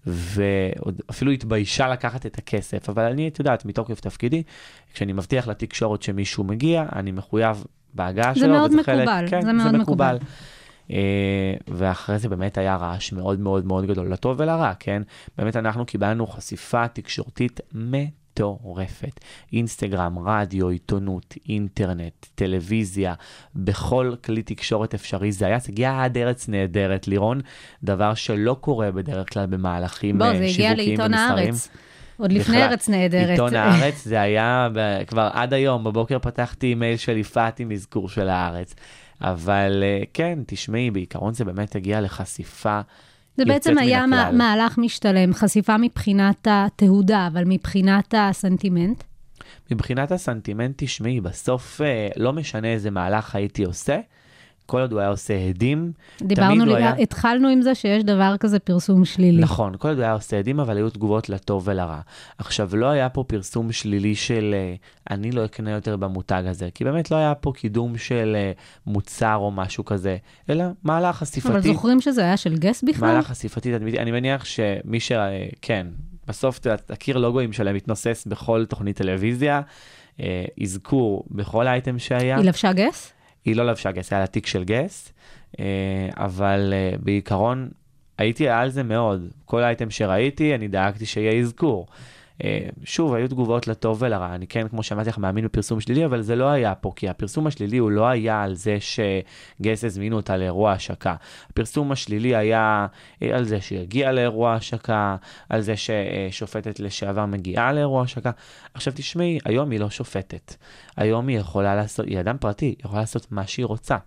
ואפילו 0.05 1.31
התביישה 1.31 1.87
לקחת 1.87 2.25
את 2.25 2.37
הכסף, 2.37 2.89
אבל 2.89 3.03
אני, 3.03 3.27
את 3.27 3.39
יודעת, 3.39 3.65
מתוקף 3.65 3.99
תפקידי, 3.99 4.43
כשאני 4.93 5.13
מבטיח 5.13 5.47
לתקשורת 5.47 6.01
שמישהו 6.01 6.43
מגיע, 6.43 6.85
אני 6.95 7.11
מחויב 7.11 7.63
בהגעה 7.93 8.33
זה 8.33 8.39
שלו. 8.39 8.49
מאוד 8.53 8.71
וזה 8.71 8.83
חלק- 8.83 9.07
מקובל, 9.07 9.25
כן, 9.29 9.41
זה 9.41 9.53
מאוד 9.53 9.75
מקובל. 9.75 10.17
אה, 10.91 10.97
ואחרי 11.67 12.19
זה 12.19 12.29
באמת 12.29 12.57
היה 12.57 12.75
רעש 12.75 13.11
מאוד 13.13 13.39
מאוד 13.39 13.65
מאוד 13.65 13.85
גדול, 13.85 14.11
לטוב 14.13 14.39
ולרע, 14.39 14.73
כן? 14.79 15.01
באמת 15.37 15.55
אנחנו 15.55 15.85
קיבלנו 15.85 16.27
חשיפה 16.27 16.87
תקשורתית 16.87 17.59
מטורפת. 17.73 18.20
אינסטגרם, 19.53 20.19
רדיו, 20.19 20.67
עיתונות, 20.67 21.35
אינטרנט, 21.49 22.25
טלוויזיה, 22.35 23.13
בכל 23.55 24.13
כלי 24.23 24.43
תקשורת 24.43 24.93
אפשרי. 24.93 25.31
זה 25.31 25.45
היה, 25.45 25.59
זה 25.59 25.71
הגיע 25.71 26.03
עד 26.03 26.17
ארץ 26.17 26.47
נהדרת, 26.47 27.07
לירון, 27.07 27.41
דבר 27.83 28.13
שלא 28.13 28.57
קורה 28.61 28.91
בדרך 28.91 29.33
כלל 29.33 29.45
במהלכים 29.45 30.17
בוא, 30.17 30.25
אה, 30.25 30.31
זה 30.31 30.37
הגיע 30.37 30.53
שיווקיים 30.53 30.77
לעיתון. 30.77 31.13
הארץ. 31.13 31.69
עוד 32.17 32.31
לפני 32.31 32.55
בכלל, 32.55 32.69
ארץ 32.69 32.89
נהדרת. 32.89 33.29
עיתון 33.29 33.55
הארץ 33.59 34.03
זה 34.03 34.21
היה 34.21 34.67
כבר 35.07 35.29
עד 35.33 35.53
היום, 35.53 35.83
בבוקר 35.83 36.19
פתחתי 36.19 36.67
אימייל 36.67 36.97
של 36.97 37.17
יפעת 37.17 37.59
עם 37.59 37.71
אזכור 37.71 38.09
של 38.09 38.29
הארץ. 38.29 38.75
אבל 39.21 39.83
אה, 39.83 40.03
כן, 40.13 40.39
תשמעי, 40.47 40.91
בעיקרון 40.91 41.33
זה 41.33 41.45
באמת 41.45 41.75
הגיע 41.75 42.01
לחשיפה 42.01 42.79
זה 43.37 43.45
בעצם 43.45 43.77
היה 43.77 44.07
מה-. 44.07 44.31
מהלך 44.31 44.77
משתלם, 44.77 45.33
חשיפה 45.33 45.77
מבחינת 45.77 46.47
התהודה, 46.49 47.27
אבל 47.27 47.43
מבחינת 47.45 48.13
הסנטימנט. 48.17 49.03
מבחינת 49.71 50.11
הסנטימנט, 50.11 50.75
תשמעי, 50.77 51.21
בסוף 51.21 51.81
אה, 51.81 52.07
לא 52.15 52.33
משנה 52.33 52.67
איזה 52.67 52.91
מהלך 52.91 53.35
הייתי 53.35 53.63
עושה, 53.63 53.99
כל 54.71 54.81
עוד 54.81 54.91
הוא 54.91 54.99
היה 54.99 55.09
עושה 55.09 55.49
הדים, 55.49 55.91
דיברנו, 56.21 56.65
לי, 56.65 56.75
היה... 56.75 56.93
התחלנו 56.93 57.47
עם 57.47 57.61
זה 57.61 57.75
שיש 57.75 58.03
דבר 58.03 58.35
כזה 58.39 58.59
פרסום 58.59 59.05
שלילי. 59.05 59.41
נכון, 59.41 59.75
כל 59.77 59.87
עוד 59.87 59.97
הוא 59.97 60.03
היה 60.03 60.13
עושה 60.13 60.39
עדים, 60.39 60.59
אבל 60.59 60.77
היו 60.77 60.89
תגובות 60.89 61.29
לטוב 61.29 61.63
ולרע. 61.65 61.99
עכשיו, 62.37 62.69
לא 62.75 62.85
היה 62.85 63.09
פה 63.09 63.23
פרסום 63.27 63.71
שלילי 63.71 64.15
של 64.15 64.55
אה, 64.57 64.75
אני 65.09 65.31
לא 65.31 65.45
אקנה 65.45 65.71
יותר 65.71 65.97
במותג 65.97 66.43
הזה, 66.47 66.69
כי 66.73 66.83
באמת 66.83 67.11
לא 67.11 67.15
היה 67.15 67.35
פה 67.35 67.51
קידום 67.55 67.97
של 67.97 68.35
אה, 68.35 68.51
מוצר 68.85 69.35
או 69.35 69.51
משהו 69.51 69.85
כזה, 69.85 70.17
אלא 70.49 70.65
מהלך 70.83 71.15
חשיפתי. 71.15 71.49
אבל 71.49 71.61
זוכרים 71.61 72.01
שזה 72.01 72.21
היה 72.21 72.37
של 72.37 72.57
גס 72.57 72.83
בכלל? 72.83 73.13
מהלך 73.13 73.27
חשיפתי. 73.27 73.75
אני 73.75 74.11
מניח 74.11 74.45
שמי 74.45 74.99
ש... 74.99 75.11
כן, 75.61 75.87
בסוף 76.27 76.59
הקיר 76.89 77.17
לוגוים 77.17 77.53
שלהם 77.53 77.75
מתנוסס 77.75 78.27
בכל 78.27 78.65
תוכנית 78.65 78.97
טלוויזיה, 78.97 79.61
אה, 80.19 80.45
אזכור 80.63 81.23
בכל 81.31 81.67
אייטם 81.67 81.99
שהיה. 81.99 82.37
היא 82.37 82.45
לבשה 82.45 82.73
גס? 82.73 83.13
היא 83.45 83.55
לא 83.55 83.65
לבשה 83.65 83.91
גס, 83.91 84.13
היה 84.13 84.19
לה 84.19 84.27
תיק 84.27 84.45
של 84.45 84.63
גס, 84.63 85.13
אה, 85.59 85.65
אבל 86.17 86.73
אה, 86.73 86.97
בעיקרון 86.99 87.69
הייתי 88.17 88.49
על 88.49 88.69
זה 88.69 88.83
מאוד. 88.83 89.27
כל 89.45 89.63
אייטם 89.63 89.89
שראיתי, 89.89 90.55
אני 90.55 90.67
דאגתי 90.67 91.05
שיהיה 91.05 91.39
אזכור. 91.41 91.87
אה, 92.43 92.69
שוב, 92.83 93.13
היו 93.13 93.27
תגובות 93.27 93.67
לטוב 93.67 93.97
ולרע. 94.01 94.35
אני 94.35 94.47
כן, 94.47 94.67
כמו 94.67 94.83
שאמרתי 94.83 95.09
לך, 95.09 95.17
מאמין 95.17 95.45
בפרסום 95.45 95.81
שלילי, 95.81 96.05
אבל 96.05 96.21
זה 96.21 96.35
לא 96.35 96.45
היה 96.45 96.75
פה, 96.75 96.91
כי 96.95 97.09
הפרסום 97.09 97.47
השלילי 97.47 97.77
הוא 97.77 97.91
לא 97.91 98.07
היה 98.07 98.43
על 98.43 98.53
זה 98.53 98.77
שגס 98.79 99.83
הזמינו 99.83 100.15
אותה 100.15 100.37
לאירוע 100.37 100.71
השקה. 100.71 101.15
הפרסום 101.49 101.91
השלילי 101.91 102.35
היה 102.35 102.87
אה, 103.23 103.35
על 103.35 103.43
זה 103.43 103.61
שהגיעה 103.61 104.11
לאירוע 104.11 104.53
השקה, 104.53 105.15
על 105.49 105.61
זה 105.61 105.73
ששופטת 105.77 106.79
לשעבר 106.79 107.25
מגיעה 107.25 107.73
לאירוע 107.73 108.03
השקה. 108.03 108.31
עכשיו 108.73 108.93
תשמעי, 108.95 109.39
היום 109.45 109.71
היא 109.71 109.79
לא 109.79 109.89
שופטת. 109.89 110.55
היום 110.97 111.27
היא 111.27 111.37
יכולה 111.39 111.75
לעשות, 111.75 112.05
היא 112.05 112.19
אדם 112.19 112.37
פרטי, 112.37 112.65
היא 112.65 112.75
יכולה 112.85 113.01
לעשות 113.01 113.31
מה 113.31 113.47
שהיא 113.47 113.65
רוצה. 113.65 113.97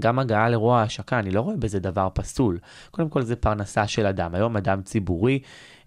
גם 0.00 0.18
הגעה 0.18 0.48
לאירוע 0.48 0.80
ההשקה, 0.80 1.18
אני 1.18 1.30
לא 1.30 1.40
רואה 1.40 1.56
בזה 1.56 1.80
דבר 1.80 2.08
פסול. 2.14 2.58
קודם 2.90 3.08
כל 3.08 3.22
זה 3.22 3.36
פרנסה 3.36 3.86
של 3.86 4.06
אדם. 4.06 4.34
היום 4.34 4.56
אדם 4.56 4.82
ציבורי, 4.82 5.38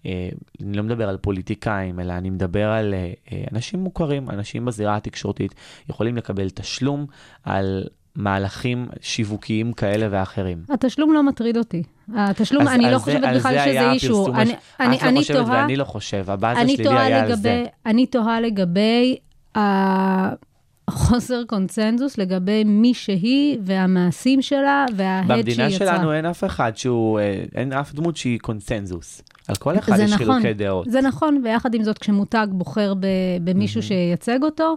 אה, 0.06 0.28
אני 0.62 0.76
לא 0.76 0.82
מדבר 0.82 1.08
על 1.08 1.16
פוליטיקאים, 1.16 2.00
אלא 2.00 2.12
אני 2.12 2.30
מדבר 2.30 2.68
על 2.68 2.94
אה, 2.94 3.12
אה, 3.32 3.44
אנשים 3.52 3.80
מוכרים, 3.80 4.30
אנשים 4.30 4.64
בזירה 4.64 4.96
התקשורתית, 4.96 5.54
יכולים 5.90 6.16
לקבל 6.16 6.50
תשלום 6.50 7.06
על 7.44 7.84
מהלכים 8.16 8.88
שיווקיים 9.00 9.72
כאלה 9.72 10.06
ואחרים. 10.10 10.58
התשלום 10.70 11.12
לא 11.12 11.22
מטריד 11.22 11.56
אותי. 11.56 11.82
התשלום, 12.16 12.62
אז 12.62 12.68
אני 12.74 12.86
על 12.86 12.92
לא 12.94 12.98
חושבת 12.98 13.20
בכלל 13.36 13.54
זה 13.54 13.64
שזה 13.64 13.90
אישו. 13.90 14.06
הפרסום 14.22 14.36
אני- 14.36 14.50
הש- 14.52 14.56
אני- 14.80 14.96
את 14.96 15.02
לא 15.02 15.08
אני 15.08 15.18
חושבת 15.20 15.36
תוהה- 15.36 15.50
ואני 15.62 15.76
לא 15.76 15.84
חושב, 15.84 16.24
הבאז 16.30 16.56
אני 16.56 16.64
השלילי 16.72 16.84
תוהה 16.84 17.02
היה 17.04 17.20
על 17.22 17.34
זה. 17.34 17.50
לגבי, 17.50 17.68
אני 17.86 18.06
תוהה 18.06 18.40
לגבי 18.40 19.16
החוסר 20.88 21.44
קונצנזוס 21.46 22.18
לגבי 22.18 22.64
מי 22.64 22.94
שהיא 22.94 23.58
והמעשים 23.64 24.42
שלה 24.42 24.86
וההד 24.96 25.26
שהיא 25.26 25.36
במדינה 25.36 25.68
יצרה. 25.68 25.78
שלנו 25.96 26.12
אין 26.12 26.26
אף 26.26 26.44
אחד 26.44 26.76
שהוא, 26.76 27.20
אה, 27.20 27.44
אין 27.54 27.72
אף 27.72 27.94
דמות 27.94 28.16
שהיא 28.16 28.38
קונצנזוס. 28.38 29.22
על 29.48 29.56
כל 29.56 29.78
אחד 29.78 29.96
זה 29.96 30.02
יש 30.02 30.12
נכון, 30.12 30.18
חילוקי 30.40 30.54
דעות. 30.54 30.90
זה 30.90 31.00
נכון, 31.00 31.40
ויחד 31.44 31.74
עם 31.74 31.82
זאת, 31.82 31.98
כשמותג 31.98 32.46
בוחר 32.50 32.94
ב- 32.94 33.06
במישהו 33.44 33.82
שייצג 33.82 34.38
אותו, 34.42 34.76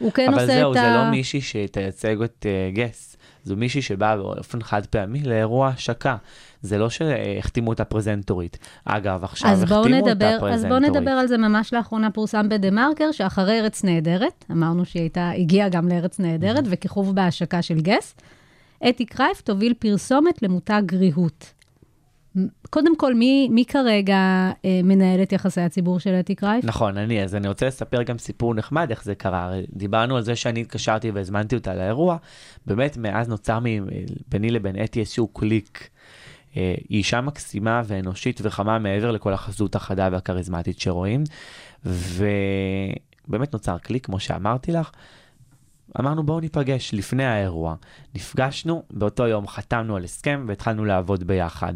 הוא 0.00 0.12
כן 0.12 0.28
אבל 0.28 0.42
עושה 0.42 0.46
זהו, 0.46 0.70
את 0.70 0.76
זה 0.76 0.82
ה... 0.82 1.04
לא 1.04 1.10
מישהי 1.10 1.40
שתייצג 1.40 2.22
את 2.22 2.46
uh, 2.46 2.76
גס. 2.76 3.09
זו 3.44 3.56
מישהי 3.56 3.82
שבאה 3.82 4.16
באופן 4.16 4.62
חד 4.62 4.86
פעמי 4.86 5.22
לאירוע 5.22 5.68
השקה. 5.68 6.16
זה 6.62 6.78
לא 6.78 6.90
שהחתימו 6.90 7.70
אותה 7.70 7.84
פרזנטורית. 7.84 8.58
אגב, 8.84 9.24
עכשיו 9.24 9.50
החתימו 9.50 9.76
אותה 9.76 10.10
נדבר, 10.10 10.36
פרזנטורית. 10.40 10.54
אז 10.54 10.64
בואו 10.64 10.78
נדבר 10.78 11.10
על 11.10 11.26
זה 11.26 11.38
ממש 11.38 11.74
לאחרונה 11.74 12.10
פורסם 12.10 12.48
בדה 12.48 12.70
מרקר, 12.70 13.12
שאחרי 13.12 13.60
ארץ 13.60 13.84
נהדרת, 13.84 14.44
אמרנו 14.50 14.84
שהיא 14.84 15.02
הייתה, 15.02 15.30
הגיעה 15.30 15.68
גם 15.68 15.88
לארץ 15.88 16.20
נהדרת, 16.20 16.64
וכיכוב 16.66 17.14
בהשקה 17.14 17.62
של 17.62 17.80
גס, 17.80 18.14
אתי 18.88 19.06
קרייף 19.06 19.40
תוביל 19.40 19.74
פרסומת 19.78 20.42
למותג 20.42 20.82
ריהוט. 20.92 21.59
קודם 22.70 22.96
כל, 22.96 23.14
מי, 23.14 23.48
מי 23.48 23.64
כרגע 23.64 24.16
אה, 24.64 24.80
מנהל 24.84 25.22
את 25.22 25.32
יחסי 25.32 25.60
הציבור 25.60 25.98
של 26.00 26.14
אתי 26.14 26.34
קרייף? 26.34 26.64
נכון, 26.64 26.96
אני, 26.96 27.24
אז 27.24 27.34
אני 27.34 27.48
רוצה 27.48 27.66
לספר 27.66 28.02
גם 28.02 28.18
סיפור 28.18 28.54
נחמד 28.54 28.90
איך 28.90 29.04
זה 29.04 29.14
קרה. 29.14 29.52
דיברנו 29.72 30.16
על 30.16 30.22
זה 30.22 30.36
שאני 30.36 30.60
התקשרתי 30.60 31.10
והזמנתי 31.10 31.54
אותה 31.54 31.74
לאירוע. 31.74 32.16
באמת, 32.66 32.96
מאז 32.96 33.28
נוצר 33.28 33.58
מ- 33.58 33.86
ביני 34.28 34.50
לבין 34.50 34.84
אתי 34.84 35.00
איזשהו 35.00 35.28
קליק. 35.28 35.88
אה, 36.56 36.74
היא 36.88 36.98
אישה 36.98 37.20
מקסימה 37.20 37.82
ואנושית 37.84 38.40
וחמה 38.42 38.78
מעבר 38.78 39.10
לכל 39.10 39.32
החזות 39.32 39.74
החדה 39.74 40.08
והכריזמטית 40.12 40.80
שרואים. 40.80 41.24
ובאמת 41.84 43.52
נוצר 43.52 43.78
קליק, 43.78 44.06
כמו 44.06 44.20
שאמרתי 44.20 44.72
לך. 44.72 44.90
אמרנו 46.00 46.22
בואו 46.22 46.40
ניפגש 46.40 46.94
לפני 46.94 47.24
האירוע. 47.24 47.74
נפגשנו, 48.14 48.82
באותו 48.90 49.26
יום 49.26 49.46
חתמנו 49.46 49.96
על 49.96 50.04
הסכם 50.04 50.44
והתחלנו 50.48 50.84
לעבוד 50.84 51.24
ביחד. 51.24 51.74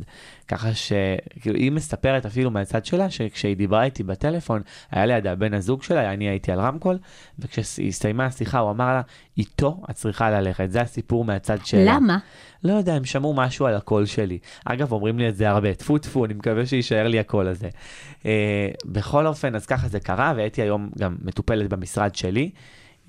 ככה 0.49 0.69
שכאילו 0.75 1.59
היא 1.59 1.73
מספרת 1.73 2.27
אפילו 2.27 2.51
מהצד 2.51 2.85
שלה, 2.85 3.11
שכשהיא 3.11 3.57
דיברה 3.57 3.85
איתי 3.85 4.03
בטלפון, 4.03 4.63
היה 4.91 5.07
לידה 5.07 5.35
בן 5.35 5.55
הזוג 5.55 5.83
שלה, 5.83 6.13
אני 6.13 6.29
הייתי 6.29 6.53
על 6.53 6.61
רמקול, 6.61 6.99
וכשהסתיימה 7.39 8.27
השיחה 8.27 8.59
הוא 8.59 8.71
אמר 8.71 8.95
לה, 8.95 9.03
איתו 9.39 9.83
את 9.91 9.95
צריכה 9.95 10.31
ללכת, 10.31 10.71
זה 10.71 10.81
הסיפור 10.81 11.25
מהצד 11.25 11.59
שלה. 11.65 11.97
למה? 11.97 12.19
לא 12.65 12.73
יודע, 12.73 12.95
הם 12.95 13.05
שמעו 13.05 13.35
משהו 13.35 13.67
על 13.67 13.75
הקול 13.75 14.07
שלי. 14.07 14.39
אגב, 14.65 14.93
אומרים 14.93 15.19
לי 15.19 15.29
את 15.29 15.37
זה 15.37 15.51
הרבה, 15.51 15.75
טפו 15.75 15.99
טפו, 15.99 16.25
אני 16.25 16.35
מקווה 16.35 16.67
שיישאר 16.67 17.09
לי 17.09 17.19
הקול 17.19 17.49
הזה. 17.49 17.69
אה, 18.27 18.69
בכל 18.85 19.27
אופן, 19.27 19.55
אז 19.55 19.67
ככה 19.67 19.89
זה 19.89 20.01
קרה, 20.01 20.33
והייתי 20.37 20.63
היום 20.63 20.91
גם 20.99 21.17
מטופלת 21.23 21.69
במשרד 21.69 22.15
שלי. 22.15 22.51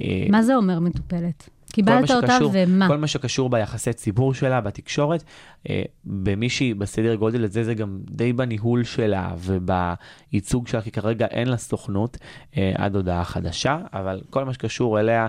אה, 0.01 0.25
מה 0.29 0.43
זה 0.43 0.55
אומר 0.55 0.79
מטופלת? 0.79 1.49
קיבלת 1.71 2.11
אותה 2.11 2.27
שקשור- 2.33 2.51
ומה? 2.53 2.87
כל 2.87 2.97
מה 2.97 3.07
שקשור 3.07 3.49
ביחסי 3.49 3.93
ציבור 3.93 4.33
שלה, 4.33 4.61
בתקשורת, 4.61 5.23
אה, 5.69 5.81
במישהי 6.05 6.73
בסדר 6.73 7.15
גודל 7.15 7.43
הזה, 7.43 7.63
זה 7.63 7.73
גם 7.73 7.99
די 8.11 8.33
בניהול 8.33 8.83
שלה 8.83 9.31
ובייצוג 9.39 10.67
שלה, 10.67 10.81
כי 10.81 10.91
כרגע 10.91 11.25
אין 11.25 11.47
לה 11.47 11.57
סוכנות 11.57 12.17
אה, 12.57 12.71
עד 12.75 12.95
הודעה 12.95 13.23
חדשה, 13.23 13.77
אבל 13.93 14.21
כל 14.29 14.43
מה 14.45 14.53
שקשור 14.53 14.99
אליה, 14.99 15.27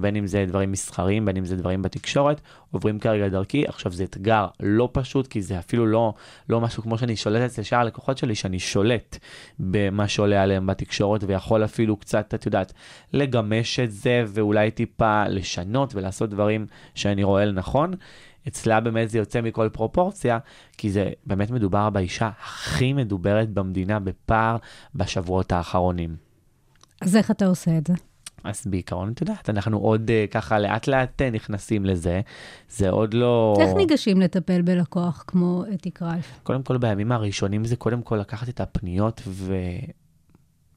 בין 0.00 0.16
אם 0.16 0.26
זה 0.26 0.44
דברים 0.48 0.72
מסחריים, 0.72 1.24
בין 1.24 1.36
אם 1.36 1.44
זה 1.44 1.56
דברים 1.56 1.82
בתקשורת, 1.82 2.40
עוברים 2.70 2.98
כרגע 2.98 3.28
דרכי. 3.28 3.64
עכשיו 3.66 3.92
זה 3.92 4.04
אתגר 4.04 4.46
לא 4.60 4.88
פשוט, 4.92 5.26
כי 5.26 5.42
זה 5.42 5.58
אפילו 5.58 5.86
לא, 5.86 6.14
לא 6.48 6.60
משהו 6.60 6.82
כמו 6.82 6.98
שאני 6.98 7.16
שולט 7.16 7.42
אצל 7.42 7.62
שאר 7.62 7.78
הלקוחות 7.78 8.18
שלי, 8.18 8.34
שאני 8.34 8.58
שולט 8.58 9.18
במה 9.58 10.08
שעולה 10.08 10.42
עליהם 10.42 10.66
בתקשורת, 10.66 11.24
ויכול 11.26 11.64
אפילו 11.64 11.96
קצת, 11.96 12.34
את 12.34 12.46
יודעת, 12.46 12.72
לגמש 13.12 13.80
את 13.80 13.92
זה, 13.92 14.24
ואולי 14.26 14.70
טיפה 14.70 15.24
לשנות 15.28 15.94
ולעשות 15.94 16.30
דברים 16.30 16.66
שאני 16.94 17.24
רואה 17.24 17.44
לנכון. 17.44 17.94
אצלה 18.48 18.80
באמת 18.80 19.10
זה 19.10 19.18
יוצא 19.18 19.40
מכל 19.40 19.68
פרופורציה, 19.72 20.38
כי 20.76 20.90
זה 20.90 21.10
באמת 21.26 21.50
מדובר 21.50 21.90
באישה 21.90 22.30
הכי 22.42 22.92
מדוברת 22.92 23.50
במדינה 23.50 24.00
בפער 24.00 24.56
בשבועות 24.94 25.52
האחרונים. 25.52 26.16
אז 27.00 27.16
איך 27.16 27.30
אתה 27.30 27.46
עושה 27.46 27.78
את 27.78 27.86
זה? 27.86 27.94
אז 28.44 28.66
בעיקרון, 28.66 29.12
את 29.12 29.20
יודעת, 29.20 29.50
אנחנו 29.50 29.78
עוד 29.78 30.10
uh, 30.10 30.32
ככה 30.32 30.58
לאט 30.58 30.86
לאט 30.86 31.22
uh, 31.22 31.34
נכנסים 31.34 31.84
לזה, 31.84 32.20
זה 32.68 32.90
עוד 32.90 33.14
לא... 33.14 33.56
איך 33.60 33.76
ניגשים 33.76 34.20
לטפל 34.20 34.62
בלקוח 34.62 35.24
כמו 35.26 35.64
אתי 35.74 35.90
קרייף? 35.90 36.40
קודם 36.42 36.62
כל, 36.62 36.78
בימים 36.78 37.12
הראשונים 37.12 37.64
זה 37.64 37.76
קודם 37.76 38.02
כל 38.02 38.16
לקחת 38.16 38.48
את 38.48 38.60
הפניות 38.60 39.22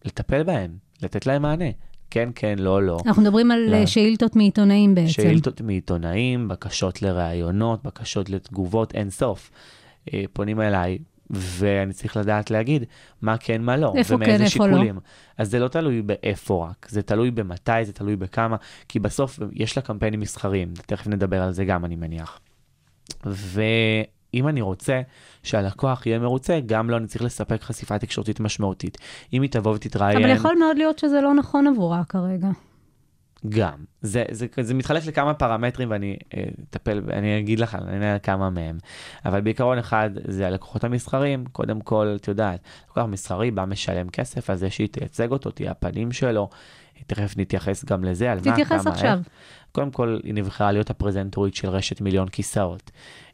ולטפל 0.06 0.44
בהן, 0.44 0.72
לתת 1.02 1.26
להן 1.26 1.42
מענה. 1.42 1.70
כן, 2.10 2.30
כן, 2.36 2.56
לא, 2.60 2.84
לא. 2.84 2.98
אנחנו 3.06 3.22
מדברים 3.22 3.52
על 3.52 3.60
לא. 3.60 3.86
שאילתות 3.86 4.36
מעיתונאים 4.36 4.96
בעצם. 4.96 5.08
שאילתות 5.08 5.62
מעיתונאים, 5.62 6.48
בקשות 6.48 7.02
לראיונות, 7.02 7.84
בקשות 7.84 8.30
לתגובות, 8.30 8.96
אין 8.96 9.10
סוף. 9.10 9.52
אה, 10.14 10.24
פונים 10.34 10.62
אליי, 10.62 10.98
ואני 11.34 11.94
צריך 11.94 12.18
לדעת 12.18 12.52
להגיד 12.52 12.86
מה 13.22 13.38
כן, 13.38 13.62
מה 13.62 13.78
לא, 13.78 13.94
איפה 13.96 14.16
ומאיזה 14.16 14.38
כן, 14.38 14.44
איפה 14.44 14.68
לא. 14.68 14.74
שיקולים. 14.74 15.00
אז 15.38 15.52
זה 15.52 15.60
לא 15.60 15.68
תלוי 15.68 16.02
באיפה 16.02 16.68
רק, 16.70 16.88
זה 16.90 17.02
תלוי 17.02 17.32
במתי, 17.32 17.86
זה 17.86 17.94
תלוי 17.94 18.16
בכמה, 18.16 18.56
כי 18.88 19.00
בסוף 19.00 19.40
יש 19.54 19.78
לה 19.78 19.84
קמפיינים 19.84 20.20
מסחריים, 20.20 20.74
תכף 20.86 21.08
נדבר 21.08 21.42
על 21.42 21.52
זה 21.52 21.66
גם, 21.66 21.86
אני 21.86 21.96
מניח. 21.96 22.40
ואם 23.26 24.48
אני 24.48 24.62
רוצה 24.62 25.02
שהלקוח 25.44 26.06
יהיה 26.06 26.20
מרוצה, 26.20 26.60
גם 26.66 26.90
לו 26.90 26.98
אני 26.98 27.08
צריך 27.08 27.24
לספק 27.24 27.62
חשיפה 27.62 28.00
תקשורתית 28.00 28.40
משמעותית. 28.40 28.98
אם 29.34 29.42
היא 29.42 29.50
תבוא 29.50 29.72
ותתראיין... 29.72 30.18
אבל 30.18 30.30
יכול 30.30 30.56
מאוד 30.60 30.78
להיות 30.78 31.00
שזה 31.00 31.22
לא 31.22 31.34
נכון 31.34 31.68
עבורה 31.68 32.04
כרגע. 32.10 32.50
גם. 33.50 33.78
זה, 34.02 34.24
זה, 34.32 34.48
זה 34.62 34.74
מתחלק 34.74 35.06
לכמה 35.06 35.34
פרמטרים 35.34 35.92
ואני 35.92 36.18
אה, 36.38 36.44
אטפל, 36.70 37.02
אני 37.14 37.40
אגיד 37.40 37.60
לך, 37.60 37.76
אני 37.76 37.94
אענה 37.94 38.14
על 38.14 38.20
כמה 38.24 38.50
מהם. 38.50 38.78
אבל 39.26 39.42
בעיקרון 39.42 39.78
אחד 39.78 40.10
זה 40.28 40.48
הלקוחות 40.48 40.84
המסחרים, 40.84 41.46
קודם 41.46 41.82
כל, 41.82 42.14
את 42.16 42.28
יודעת, 42.28 42.60
לקוח 42.90 43.06
מסחרי 43.06 43.52
בא 43.52 43.66
משלם 43.66 44.10
כסף 44.10 44.56
זה 44.56 44.70
שהיא 44.70 44.88
תייצג 44.88 45.32
אותו, 45.32 45.52
תהיה 45.52 45.72
הפנים 45.72 46.12
שלו, 46.12 46.50
תכף 47.08 47.34
נתייחס 47.38 47.86
גם 47.86 48.04
לזה, 48.04 48.32
על 48.32 48.38
מה, 48.38 48.44
כמה, 48.44 48.54
תתייחס 48.54 48.88
עכשיו. 48.88 49.20
קודם 49.72 49.92
כל, 49.92 50.20
היא 50.24 50.34
נבחרה 50.34 50.72
להיות 50.72 50.90
הפרזנטורית 50.90 51.56
של 51.56 51.70
רשת 51.70 52.02
מיליון 52.02 52.28
כיסאות. 52.28 52.92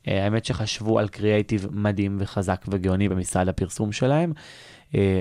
אה, 0.08 0.24
האמת 0.24 0.46
שחשבו 0.46 1.00
על 1.00 1.08
קריאייטיב 1.08 1.68
מדהים 1.72 2.18
וחזק 2.20 2.66
וגאוני 2.68 3.10
במשרד 3.10 3.50
הפרסום 3.50 3.92
שלהם, 3.92 4.34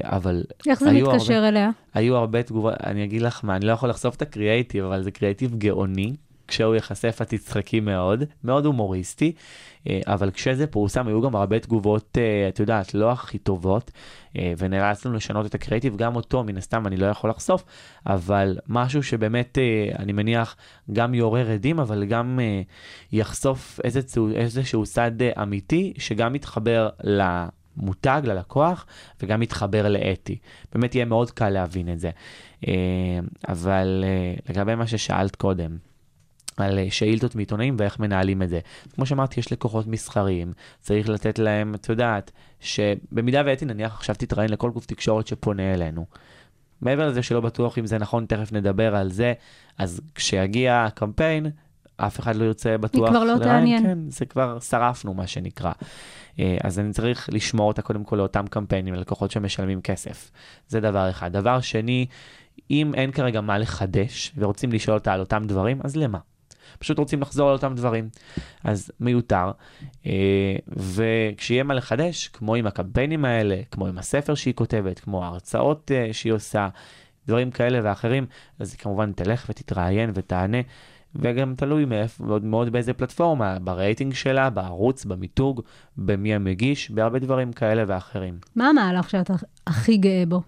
אבל 0.03 0.43
איך 0.67 0.81
זה 0.81 0.93
מתקשר 0.93 1.35
הרבה... 1.35 1.49
אליה? 1.49 1.71
היו 1.95 2.17
הרבה 2.17 2.43
תגובות, 2.43 2.75
אני 2.87 3.05
אגיד 3.05 3.23
לך 3.23 3.45
מה, 3.45 3.57
אני 3.57 3.67
לא 3.67 3.73
יכול 3.73 3.89
לחשוף 3.89 4.17
את 4.17 4.23
הקריאייטיב, 4.23 4.85
אבל 4.85 5.03
זה 5.03 5.11
קריאייטיב 5.11 5.55
גאוני. 5.59 6.13
כשהוא 6.49 6.75
ייחשף 6.75 7.19
את 7.23 7.29
תצחקי 7.29 7.81
מאוד, 7.81 8.25
מאוד 8.45 8.67
הומוריסטי, 8.67 9.33
אה, 9.89 10.01
אבל 10.07 10.31
כשזה 10.31 10.67
פורסם 10.67 11.09
היו 11.09 11.21
גם 11.21 11.37
הרבה 11.37 11.59
תגובות, 11.59 12.19
אה, 12.21 12.49
את 12.49 12.61
יודעת, 12.61 12.95
לא 12.95 13.13
הכי 13.13 13.39
טובות, 13.39 13.91
אה, 14.39 14.53
ונאלצנו 14.59 15.13
לשנות 15.13 15.47
את 15.47 15.55
הקריאייטיב, 15.55 15.97
גם 15.97 16.17
אותו 16.17 16.45
מן 16.45 16.57
הסתם 16.57 16.87
אני 16.87 16.97
לא 16.97 17.07
יכול 17.07 17.31
לחשוף, 17.31 17.65
אבל 18.07 18.59
משהו 18.69 19.03
שבאמת 19.03 19.59
אני 19.99 20.13
מניח 20.13 20.57
גם 20.93 21.15
יעורר 21.15 21.51
עדים, 21.51 21.81
אבל 21.81 22.05
גם 22.05 22.41
יחשוף 23.13 23.81
איזה, 23.85 24.01
איזשהו 24.35 24.85
צד 24.85 25.23
אמיתי, 25.43 25.93
שגם 25.99 26.33
מתחבר 26.33 26.89
ל... 27.05 27.23
מותג 27.79 28.23
ללקוח 28.25 28.87
וגם 29.23 29.41
מתחבר 29.41 29.89
לאתי. 29.89 30.39
באמת 30.75 30.95
יהיה 30.95 31.05
מאוד 31.05 31.31
קל 31.31 31.49
להבין 31.49 31.93
את 31.93 32.01
זה. 32.01 32.11
אבל 33.49 34.05
לגבי 34.49 34.75
מה 34.75 34.87
ששאלת 34.87 35.37
קודם, 35.37 35.77
על 36.57 36.79
שאילתות 36.91 37.35
מעיתונאים 37.35 37.77
ואיך 37.79 37.99
מנהלים 37.99 38.43
את 38.43 38.49
זה. 38.49 38.61
כמו 38.95 39.07
שאמרתי, 39.07 39.41
יש 39.41 39.53
לקוחות 39.53 39.87
מסחריים, 39.87 40.53
צריך 40.81 41.09
לתת 41.09 41.39
להם, 41.39 41.75
את 41.75 41.89
יודעת, 41.89 42.31
שבמידה 42.61 43.43
ואתי 43.47 43.65
נניח 43.65 43.95
עכשיו 43.95 44.15
תתראיין 44.19 44.51
לכל 44.51 44.71
גוף 44.71 44.87
תקשורת 44.87 45.27
שפונה 45.27 45.75
אלינו. 45.75 46.07
מעבר 46.81 47.09
לזה 47.09 47.23
שלא 47.23 47.41
בטוח 47.41 47.79
אם 47.79 47.87
זה 47.87 47.99
נכון, 47.99 48.27
תכף 48.27 48.53
נדבר 48.53 48.97
על 48.97 49.11
זה, 49.11 49.33
אז 49.79 50.01
כשיגיע 50.15 50.85
הקמפיין, 50.85 51.47
אף 51.99 52.21
אחד 52.21 52.37
לא 52.37 52.45
ירצה 52.45 52.79
בטוח. 52.79 53.03
היא 53.03 53.11
כבר 53.11 53.25
לא 53.25 53.39
תעניין. 53.39 53.83
כן, 53.83 53.99
זה 54.09 54.27
כבר 54.27 54.61
שרפנו, 54.61 55.15
מה 55.15 55.27
שנקרא. 55.27 55.73
אה, 56.39 56.57
אז 56.65 56.79
אני 56.79 56.93
צריך 56.93 57.29
לשמור 57.33 57.69
אותה 57.69 57.83
קודם 57.83 58.05
כל 58.05 58.17
לאותם 58.17 58.47
קמפיינים, 58.51 58.95
ללקוחות 58.95 59.31
שמשלמים 59.31 59.81
כסף. 59.81 60.31
זה 60.69 60.81
דבר 60.81 61.11
אחד. 61.11 61.33
דבר 61.33 61.61
שני, 61.61 62.07
אם 62.71 62.95
אין 62.95 63.11
כרגע 63.13 63.41
מה 63.41 63.59
לחדש 63.59 64.33
ורוצים 64.37 64.73
לשאול 64.73 64.97
אותה 64.97 65.13
על 65.13 65.21
אותם 65.21 65.43
דברים, 65.47 65.81
אז 65.85 65.97
למה? 65.97 66.19
פשוט 66.79 66.99
רוצים 66.99 67.21
לחזור 67.21 67.49
על 67.49 67.55
אותם 67.55 67.75
דברים. 67.75 68.09
אז 68.65 68.91
מיותר. 69.01 69.51
אה, 70.07 70.57
וכשיהיה 70.77 71.63
מה 71.63 71.75
לחדש, 71.75 72.29
כמו 72.29 72.55
עם 72.55 72.67
הקמפיינים 72.67 73.25
האלה, 73.25 73.61
כמו 73.71 73.87
עם 73.87 73.99
הספר 73.99 74.35
שהיא 74.35 74.55
כותבת, 74.55 74.99
כמו 74.99 75.25
ההרצאות 75.25 75.93
אה, 75.95 76.09
שהיא 76.13 76.33
עושה, 76.33 76.69
דברים 77.27 77.51
כאלה 77.51 77.81
ואחרים, 77.83 78.27
אז 78.59 78.73
היא 78.73 78.79
כמובן 78.79 79.13
תלך 79.13 79.47
ותתראיין 79.49 80.11
ותענה. 80.15 80.59
וגם 81.15 81.55
תלוי 81.57 81.85
מאוד, 82.21 82.45
מאוד 82.45 82.73
באיזה 82.73 82.93
פלטפורמה, 82.93 83.59
ברייטינג 83.59 84.15
שלה, 84.15 84.51
בערוץ, 84.51 85.05
במיתוג, 85.05 85.63
במי 85.97 86.35
המגיש, 86.35 86.91
בהרבה 86.91 87.19
דברים 87.19 87.53
כאלה 87.53 87.85
ואחרים. 87.87 88.39
מה 88.57 88.69
המהלך 88.69 89.11
שאתה 89.11 89.35
הכי 89.67 89.97
גאה 89.97 90.25
בו? 90.29 90.43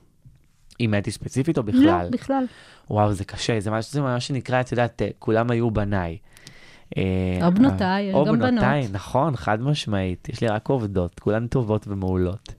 עם 0.79 0.95
אתי 0.95 1.11
ספציפית 1.11 1.59
או 1.59 1.63
בכלל? 1.63 2.05
לא, 2.05 2.11
בכלל. 2.11 2.45
וואו, 2.91 3.13
זה 3.13 3.25
קשה, 3.25 3.61
זה 3.61 3.71
מה, 3.71 3.81
זה 3.81 4.01
שנקרא, 4.19 4.61
את 4.61 4.73
יודעת, 4.73 5.03
כולם 5.19 5.51
היו 5.51 5.71
בניי. 5.71 6.19
או 7.43 7.53
בנותיי, 7.55 8.05
יש 8.05 8.15
או 8.15 8.25
גם 8.25 8.39
בנות. 8.39 8.51
בנותיי, 8.51 8.89
נכון, 8.93 9.37
חד 9.37 9.63
משמעית. 9.63 10.29
יש 10.29 10.41
לי 10.41 10.49
רק 10.49 10.69
עובדות, 10.69 11.21
כולן 11.21 11.47
טובות 11.47 11.89
ומעולות. 11.89 12.55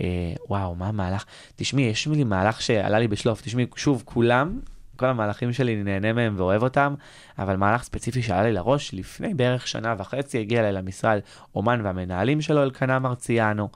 אה, 0.00 0.32
וואו, 0.48 0.74
מה 0.74 0.88
המהלך? 0.88 1.24
תשמעי, 1.56 1.84
יש 1.84 2.08
לי 2.08 2.24
מהלך 2.24 2.62
שעלה 2.62 2.98
לי 2.98 3.08
בשלוף. 3.08 3.42
תשמעי, 3.42 3.66
שוב, 3.76 4.02
כולם, 4.04 4.60
כל 5.02 5.08
המהלכים 5.08 5.52
שלי, 5.52 5.82
נהנה 5.82 6.12
מהם 6.12 6.34
ואוהב 6.36 6.62
אותם, 6.62 6.94
אבל 7.38 7.56
מהלך 7.56 7.82
ספציפי 7.82 8.22
שעלה 8.22 8.42
לי 8.42 8.52
לראש, 8.52 8.94
לפני 8.94 9.34
בערך 9.34 9.68
שנה 9.68 9.94
וחצי 9.98 10.38
הגיע 10.38 10.60
אליי 10.60 10.72
למשרד 10.72 11.18
אומן 11.54 11.80
והמנהלים 11.84 12.40
שלו, 12.40 12.62
אלקנה 12.62 12.98
מרציאנו. 12.98 13.68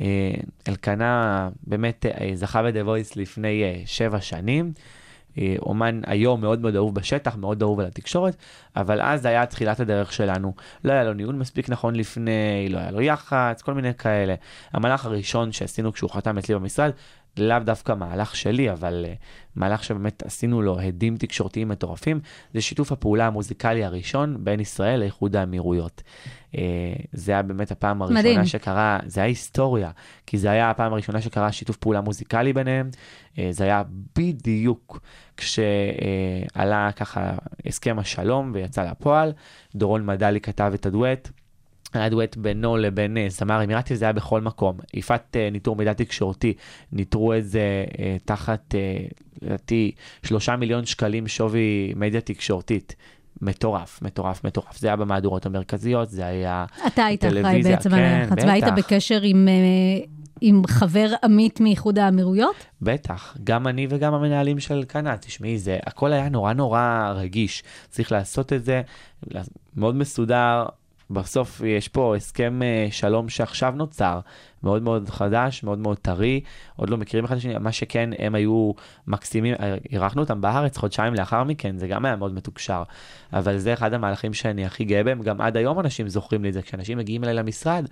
אה, 0.00 0.30
אלקנה 0.68 1.48
באמת 1.66 2.06
אה, 2.06 2.30
זכה 2.34 2.62
ב-The 2.62 2.86
Voice 2.86 3.12
לפני 3.16 3.62
אה, 3.62 3.82
שבע 3.86 4.20
שנים. 4.20 4.72
אומן 5.58 6.00
היום 6.06 6.40
מאוד 6.40 6.60
מאוד 6.60 6.76
אהוב 6.76 6.94
בשטח, 6.94 7.36
מאוד 7.36 7.62
אהוב 7.62 7.80
על 7.80 7.86
התקשורת, 7.86 8.36
אבל 8.76 9.02
אז 9.02 9.26
היה 9.26 9.46
תחילת 9.46 9.80
הדרך 9.80 10.12
שלנו. 10.12 10.54
לא 10.84 10.92
היה 10.92 11.04
לו 11.04 11.12
ניהול 11.12 11.34
מספיק 11.34 11.68
נכון 11.68 11.94
לפני, 11.94 12.68
לא 12.70 12.78
היה 12.78 12.90
לו 12.90 13.00
יח"צ, 13.00 13.62
כל 13.62 13.74
מיני 13.74 13.94
כאלה. 13.94 14.34
המהלך 14.72 15.06
הראשון 15.06 15.52
שעשינו 15.52 15.92
כשהוא 15.92 16.10
חתם 16.10 16.38
אצלי 16.38 16.54
במשרד, 16.54 16.90
לאו 17.40 17.58
דווקא 17.58 17.92
מהלך 17.92 18.36
שלי, 18.36 18.72
אבל 18.72 19.04
uh, 19.08 19.16
מהלך 19.56 19.84
שבאמת 19.84 20.22
עשינו 20.26 20.62
לו 20.62 20.80
הדים 20.80 21.16
תקשורתיים 21.16 21.68
מטורפים, 21.68 22.20
זה 22.54 22.60
שיתוף 22.60 22.92
הפעולה 22.92 23.26
המוזיקלי 23.26 23.84
הראשון 23.84 24.36
בין 24.40 24.60
ישראל 24.60 25.00
לאיחוד 25.00 25.36
האמירויות. 25.36 26.02
Uh, 26.52 26.56
זה 27.12 27.32
היה 27.32 27.42
באמת 27.42 27.70
הפעם 27.70 28.02
הראשונה 28.02 28.20
מדהים. 28.20 28.44
שקרה, 28.46 28.98
זה 29.06 29.20
היה 29.20 29.28
היסטוריה, 29.28 29.90
כי 30.26 30.38
זה 30.38 30.50
היה 30.50 30.70
הפעם 30.70 30.92
הראשונה 30.92 31.20
שקרה 31.20 31.52
שיתוף 31.52 31.76
פעולה 31.76 32.00
מוזיקלי 32.00 32.52
ביניהם. 32.52 32.90
Uh, 33.34 33.38
זה 33.50 33.64
היה 33.64 33.82
בדיוק 34.18 35.00
כשעלה 35.36 36.88
uh, 36.88 36.92
ככה 36.92 37.32
הסכם 37.66 37.98
השלום 37.98 38.50
ויצא 38.54 38.90
לפועל. 38.90 39.32
דורון 39.74 40.06
מדלי 40.06 40.40
כתב 40.40 40.72
את 40.74 40.86
הדואט. 40.86 41.30
היה 41.92 42.08
דואט 42.08 42.36
בינו 42.36 42.76
לבין 42.76 43.16
uh, 43.16 43.30
זמר 43.30 43.64
אמירתי, 43.64 43.96
זה 43.96 44.04
היה 44.04 44.12
בכל 44.12 44.40
מקום. 44.40 44.76
יפעת 44.94 45.36
uh, 45.36 45.52
ניטור 45.52 45.76
מידע 45.76 45.92
תקשורתי, 45.92 46.54
ניטרו 46.92 47.34
את 47.34 47.48
זה 47.48 47.84
uh, 47.88 47.96
תחת, 48.24 48.74
לדעתי, 49.42 49.92
שלושה 50.22 50.56
מיליון 50.56 50.86
שקלים 50.86 51.28
שווי 51.28 51.92
מדיה 51.96 52.20
תקשורתית. 52.20 52.94
מטורף, 53.42 54.02
מטורף, 54.02 54.44
מטורף. 54.44 54.78
זה 54.78 54.86
היה 54.86 54.96
במהדורות 54.96 55.46
המרכזיות, 55.46 56.10
זה 56.10 56.26
היה 56.26 56.64
אתה 56.86 57.04
היית 57.04 57.24
אחראי 57.24 57.62
בעצם 57.62 57.94
על 57.94 57.98
כן, 57.98 58.26
הלחץ, 58.30 58.44
והיית. 58.44 58.64
בקשר 58.76 59.20
עם, 59.22 59.48
אה, 59.48 60.04
עם 60.40 60.62
חבר 60.66 61.08
עמית 61.24 61.60
מאיחוד 61.60 61.98
האמירויות? 61.98 62.56
בטח, 62.82 63.36
גם 63.44 63.68
אני 63.68 63.86
וגם 63.90 64.14
המנהלים 64.14 64.60
של 64.60 64.74
אלקנה, 64.74 65.16
תשמעי, 65.16 65.58
זה 65.58 65.78
הכל 65.86 66.12
היה 66.12 66.28
נורא 66.28 66.52
נורא 66.52 67.12
רגיש. 67.16 67.62
צריך 67.88 68.12
לעשות 68.12 68.52
את 68.52 68.64
זה 68.64 68.82
מאוד 69.76 69.96
מסודר, 69.96 70.66
בסוף 71.10 71.60
יש 71.66 71.88
פה 71.88 72.16
הסכם 72.16 72.62
אה, 72.62 72.86
שלום 72.90 73.28
שעכשיו 73.28 73.74
נוצר, 73.76 74.20
מאוד 74.62 74.82
מאוד 74.82 75.08
חדש, 75.08 75.62
מאוד 75.62 75.78
מאוד 75.78 75.98
טרי, 75.98 76.40
עוד 76.76 76.90
לא 76.90 76.96
מכירים 76.96 77.24
אחד 77.24 77.34
את 77.34 77.38
השני, 77.38 77.58
מה 77.58 77.72
שכן, 77.72 78.10
הם 78.18 78.34
היו 78.34 78.72
מקסימים, 79.06 79.54
אה, 79.60 79.76
אירחנו 79.90 80.22
אותם 80.22 80.40
בארץ 80.40 80.76
חודשיים 80.76 81.14
לאחר 81.14 81.44
מכן, 81.44 81.78
זה 81.78 81.88
גם 81.88 82.04
היה 82.04 82.16
מאוד 82.16 82.34
מתוקשר, 82.34 82.82
אבל 83.32 83.58
זה 83.58 83.72
אחד 83.72 83.92
המהלכים 83.92 84.34
שאני 84.34 84.64
הכי 84.64 84.84
גאה 84.84 85.04
בהם, 85.04 85.22
גם 85.22 85.40
עד 85.40 85.56
היום 85.56 85.80
אנשים 85.80 86.08
זוכרים 86.08 86.42
לי 86.42 86.48
את 86.48 86.54
זה, 86.54 86.62
כשאנשים 86.62 86.98
מגיעים 86.98 87.24
אליי 87.24 87.34
למשרד, 87.34 87.86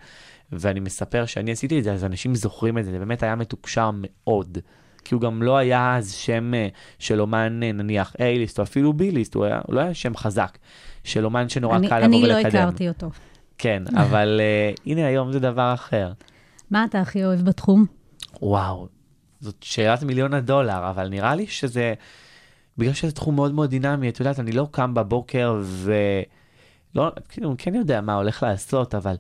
ואני 0.52 0.80
מספר 0.80 1.26
שאני 1.26 1.52
עשיתי 1.52 1.78
את 1.78 1.84
זה, 1.84 1.92
אז 1.92 2.04
אנשים 2.04 2.34
זוכרים 2.34 2.78
את 2.78 2.84
זה, 2.84 2.90
זה 2.90 2.98
באמת 2.98 3.22
היה 3.22 3.34
מתוקשר 3.34 3.90
מאוד. 3.94 4.58
כי 5.06 5.14
הוא 5.14 5.22
גם 5.22 5.42
לא 5.42 5.56
היה 5.56 5.96
אז 5.96 6.12
שם 6.12 6.54
אה, 6.54 6.68
של 6.98 7.20
אומן, 7.20 7.60
אה, 7.62 7.72
נניח, 7.72 8.12
A-ליסט 8.12 8.58
או 8.58 8.62
אפילו 8.62 8.92
B-ליסט, 8.92 9.34
הוא, 9.34 9.44
היה, 9.44 9.60
הוא 9.66 9.74
לא 9.74 9.80
היה 9.80 9.94
שם 9.94 10.16
חזק, 10.16 10.58
של 11.04 11.24
אומן 11.24 11.48
שנורא 11.48 11.76
אני, 11.76 11.88
קל 11.88 11.98
לבוא 11.98 12.06
אני 12.06 12.24
ולקדם. 12.24 12.42
לא 12.42 12.48
הכרתי 12.48 12.88
אותו. 12.88 13.10
כן, 13.58 13.82
אבל 13.96 14.40
uh, 14.76 14.80
הנה 14.86 15.06
היום 15.06 15.32
זה 15.32 15.40
דבר 15.40 15.74
אחר. 15.74 16.12
מה 16.70 16.84
אתה 16.84 17.00
הכי 17.00 17.24
אוהב 17.24 17.40
בתחום? 17.40 17.86
וואו, 18.42 18.88
זאת 19.40 19.56
שאלת 19.60 20.02
מיליון 20.02 20.34
הדולר, 20.34 20.90
אבל 20.90 21.08
נראה 21.08 21.34
לי 21.34 21.46
שזה, 21.46 21.94
בגלל 22.78 22.92
שזה 22.92 23.12
תחום 23.12 23.36
מאוד 23.36 23.54
מאוד 23.54 23.70
דינמי, 23.70 24.08
את 24.08 24.20
יודעת, 24.20 24.40
אני 24.40 24.52
לא 24.52 24.68
קם 24.70 24.94
בבוקר 24.94 25.56
ו... 25.62 25.92
לא, 26.94 27.12
כאילו, 27.28 27.48
אני 27.48 27.56
כן 27.58 27.74
יודע 27.74 28.00
מה 28.00 28.14
הולך 28.14 28.42
לעשות, 28.42 28.94
אבל 28.94 29.16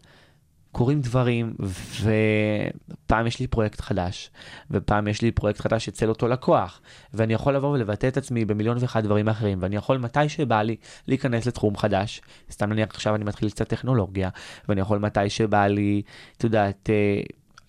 קורים 0.76 1.00
דברים, 1.00 1.54
ופעם 2.00 3.26
יש 3.26 3.40
לי 3.40 3.46
פרויקט 3.46 3.80
חדש, 3.80 4.30
ופעם 4.70 5.08
יש 5.08 5.22
לי 5.22 5.30
פרויקט 5.30 5.60
חדש 5.60 5.88
אצל 5.88 6.08
אותו 6.08 6.28
לקוח, 6.28 6.80
ואני 7.14 7.34
יכול 7.34 7.56
לבוא 7.56 7.68
ולבטא 7.68 8.08
את 8.08 8.16
עצמי 8.16 8.44
במיליון 8.44 8.76
ואחד 8.80 9.04
דברים 9.04 9.28
אחרים, 9.28 9.58
ואני 9.60 9.76
יכול 9.76 9.98
מתי 9.98 10.28
שבא 10.28 10.62
לי 10.62 10.76
להיכנס 11.08 11.46
לתחום 11.46 11.76
חדש, 11.76 12.20
סתם 12.50 12.72
נניח 12.72 12.88
עכשיו 12.90 13.14
אני 13.14 13.24
מתחיל 13.24 13.50
קצת 13.50 13.68
טכנולוגיה, 13.68 14.28
ואני 14.68 14.80
יכול 14.80 14.98
מתי 14.98 15.30
שבא 15.30 15.66
לי, 15.66 16.02
את 16.36 16.44
יודעת, 16.44 16.90
אה, 16.90 17.20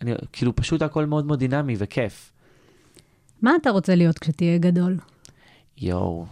אני, 0.01 0.11
כאילו 0.31 0.55
פשוט 0.55 0.81
הכל 0.81 1.05
מאוד 1.05 1.25
מאוד 1.25 1.39
דינמי 1.39 1.75
וכיף. 1.77 2.31
מה 3.41 3.51
אתה 3.61 3.69
רוצה 3.69 3.95
להיות 3.95 4.19
כשתהיה 4.19 4.57
גדול? 4.57 4.97
יואו, 5.77 6.25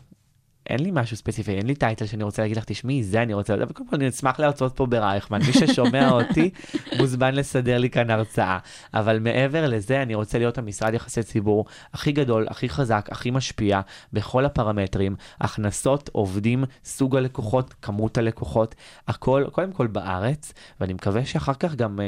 אין 0.69 0.79
לי 0.79 0.91
משהו 0.93 1.17
ספציפי, 1.17 1.51
אין 1.51 1.67
לי 1.67 1.75
טייטל 1.75 2.05
שאני 2.05 2.23
רוצה 2.23 2.41
להגיד 2.41 2.57
לך, 2.57 2.63
תשמעי, 2.67 3.03
זה 3.03 3.21
אני 3.21 3.33
רוצה 3.33 3.55
לדעת, 3.55 3.71
וקודם 3.71 3.89
כל 3.89 3.95
אני 3.95 4.09
אשמח 4.09 4.39
להרצות 4.39 4.75
פה 4.75 4.85
ברייכמן, 4.85 5.39
מי 5.47 5.53
ששומע 5.53 6.11
אותי 6.19 6.49
מוזמן 6.97 7.35
לסדר 7.35 7.77
לי 7.77 7.89
כאן 7.89 8.09
הרצאה. 8.09 8.57
אבל 8.93 9.19
מעבר 9.19 9.67
לזה, 9.67 10.01
אני 10.01 10.15
רוצה 10.15 10.37
להיות 10.37 10.57
המשרד 10.57 10.93
יחסי 10.93 11.23
ציבור 11.23 11.65
הכי 11.93 12.11
גדול, 12.11 12.47
הכי 12.49 12.69
חזק, 12.69 13.07
הכי 13.11 13.31
משפיע, 13.31 13.81
בכל 14.13 14.45
הפרמטרים, 14.45 15.15
הכנסות, 15.41 16.09
עובדים, 16.13 16.63
סוג 16.83 17.15
הלקוחות, 17.15 17.73
כמות 17.81 18.17
הלקוחות, 18.17 18.75
הכל, 19.07 19.43
קודם 19.51 19.71
כל 19.71 19.87
בארץ, 19.87 20.53
ואני 20.79 20.93
מקווה 20.93 21.25
שאחר 21.25 21.53
כך 21.53 21.75
גם 21.75 21.99
אה, 21.99 22.05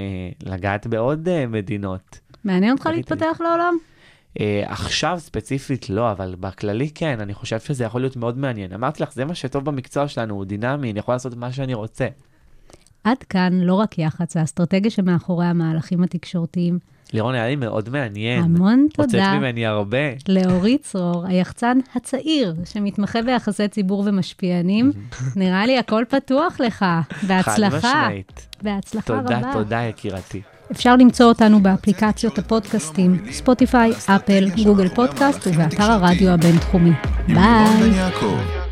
לגעת 0.52 0.88
בעוד 0.88 1.30
אה, 1.30 1.48
מדינות. 1.48 2.20
מעניין 2.44 2.72
אותך. 2.72 2.90
להתפתח 2.94 3.38
לעולם? 3.40 3.78
Uh, 4.38 4.40
עכשיו 4.66 5.18
ספציפית 5.20 5.90
לא, 5.90 6.12
אבל 6.12 6.36
בכללי 6.40 6.90
כן, 6.90 7.20
אני 7.20 7.34
חושב 7.34 7.60
שזה 7.60 7.84
יכול 7.84 8.02
להיות 8.02 8.16
מאוד 8.16 8.38
מעניין. 8.38 8.74
אמרתי 8.74 9.04
לך, 9.04 9.14
זה 9.14 9.26
מה 9.26 9.36
שטוב 9.36 9.66
במקצוע 9.66 10.08
שלנו, 10.08 10.36
הוא 10.36 10.46
דינמי, 10.46 10.92
אני 10.92 11.00
יכול 11.00 11.16
לעשות 11.16 11.36
מה 11.36 11.52
שאני 11.52 11.74
רוצה. 11.74 12.08
עד 13.04 13.18
כאן 13.18 13.54
לא 13.54 13.74
רק 13.74 14.00
יח"צ, 14.00 14.38
האסטרטגיה 14.38 14.92
שמאחורי 14.92 15.46
המהלכים 15.46 16.04
התקשורתיים. 16.04 16.80
לירון, 17.14 17.36
היה 17.36 17.48
לי 17.48 17.56
מאוד 17.56 17.90
מעניין. 17.90 18.44
המון 18.44 18.88
תודה. 18.94 19.04
הוצאת 19.04 19.40
ממני 19.40 19.66
הרבה. 19.66 19.98
לאורי 20.30 20.82
צרור, 20.82 21.26
היחצן 21.26 21.80
הצעיר, 21.96 22.56
שמתמחה 22.66 23.22
ביחסי 23.22 23.68
ציבור 23.68 24.04
ומשפיענים. 24.06 24.92
נראה 25.36 25.66
לי 25.66 25.78
הכל 25.78 26.04
פתוח 26.10 26.60
לך. 26.60 26.86
בהצלחה. 27.28 27.80
חד 27.80 28.06
משמעית. 28.08 28.48
בהצלחה 28.62 29.14
רבה. 29.14 29.24
תודה, 29.24 29.54
תודה 29.54 29.82
יקירתי. 29.82 30.42
אפשר 30.72 30.96
למצוא 30.96 31.26
אותנו 31.26 31.60
באפליקציות 31.60 32.40
הפודקאסטים, 32.40 33.18
ספוטיפיי, 33.32 33.92
אפל, 34.06 34.50
גוגל 34.64 34.90
פודקאסט 34.90 35.48
ובאתר 35.48 35.84
הרדיו 35.84 36.30
הבינתחומי. 36.30 36.92
ביי. 37.28 38.67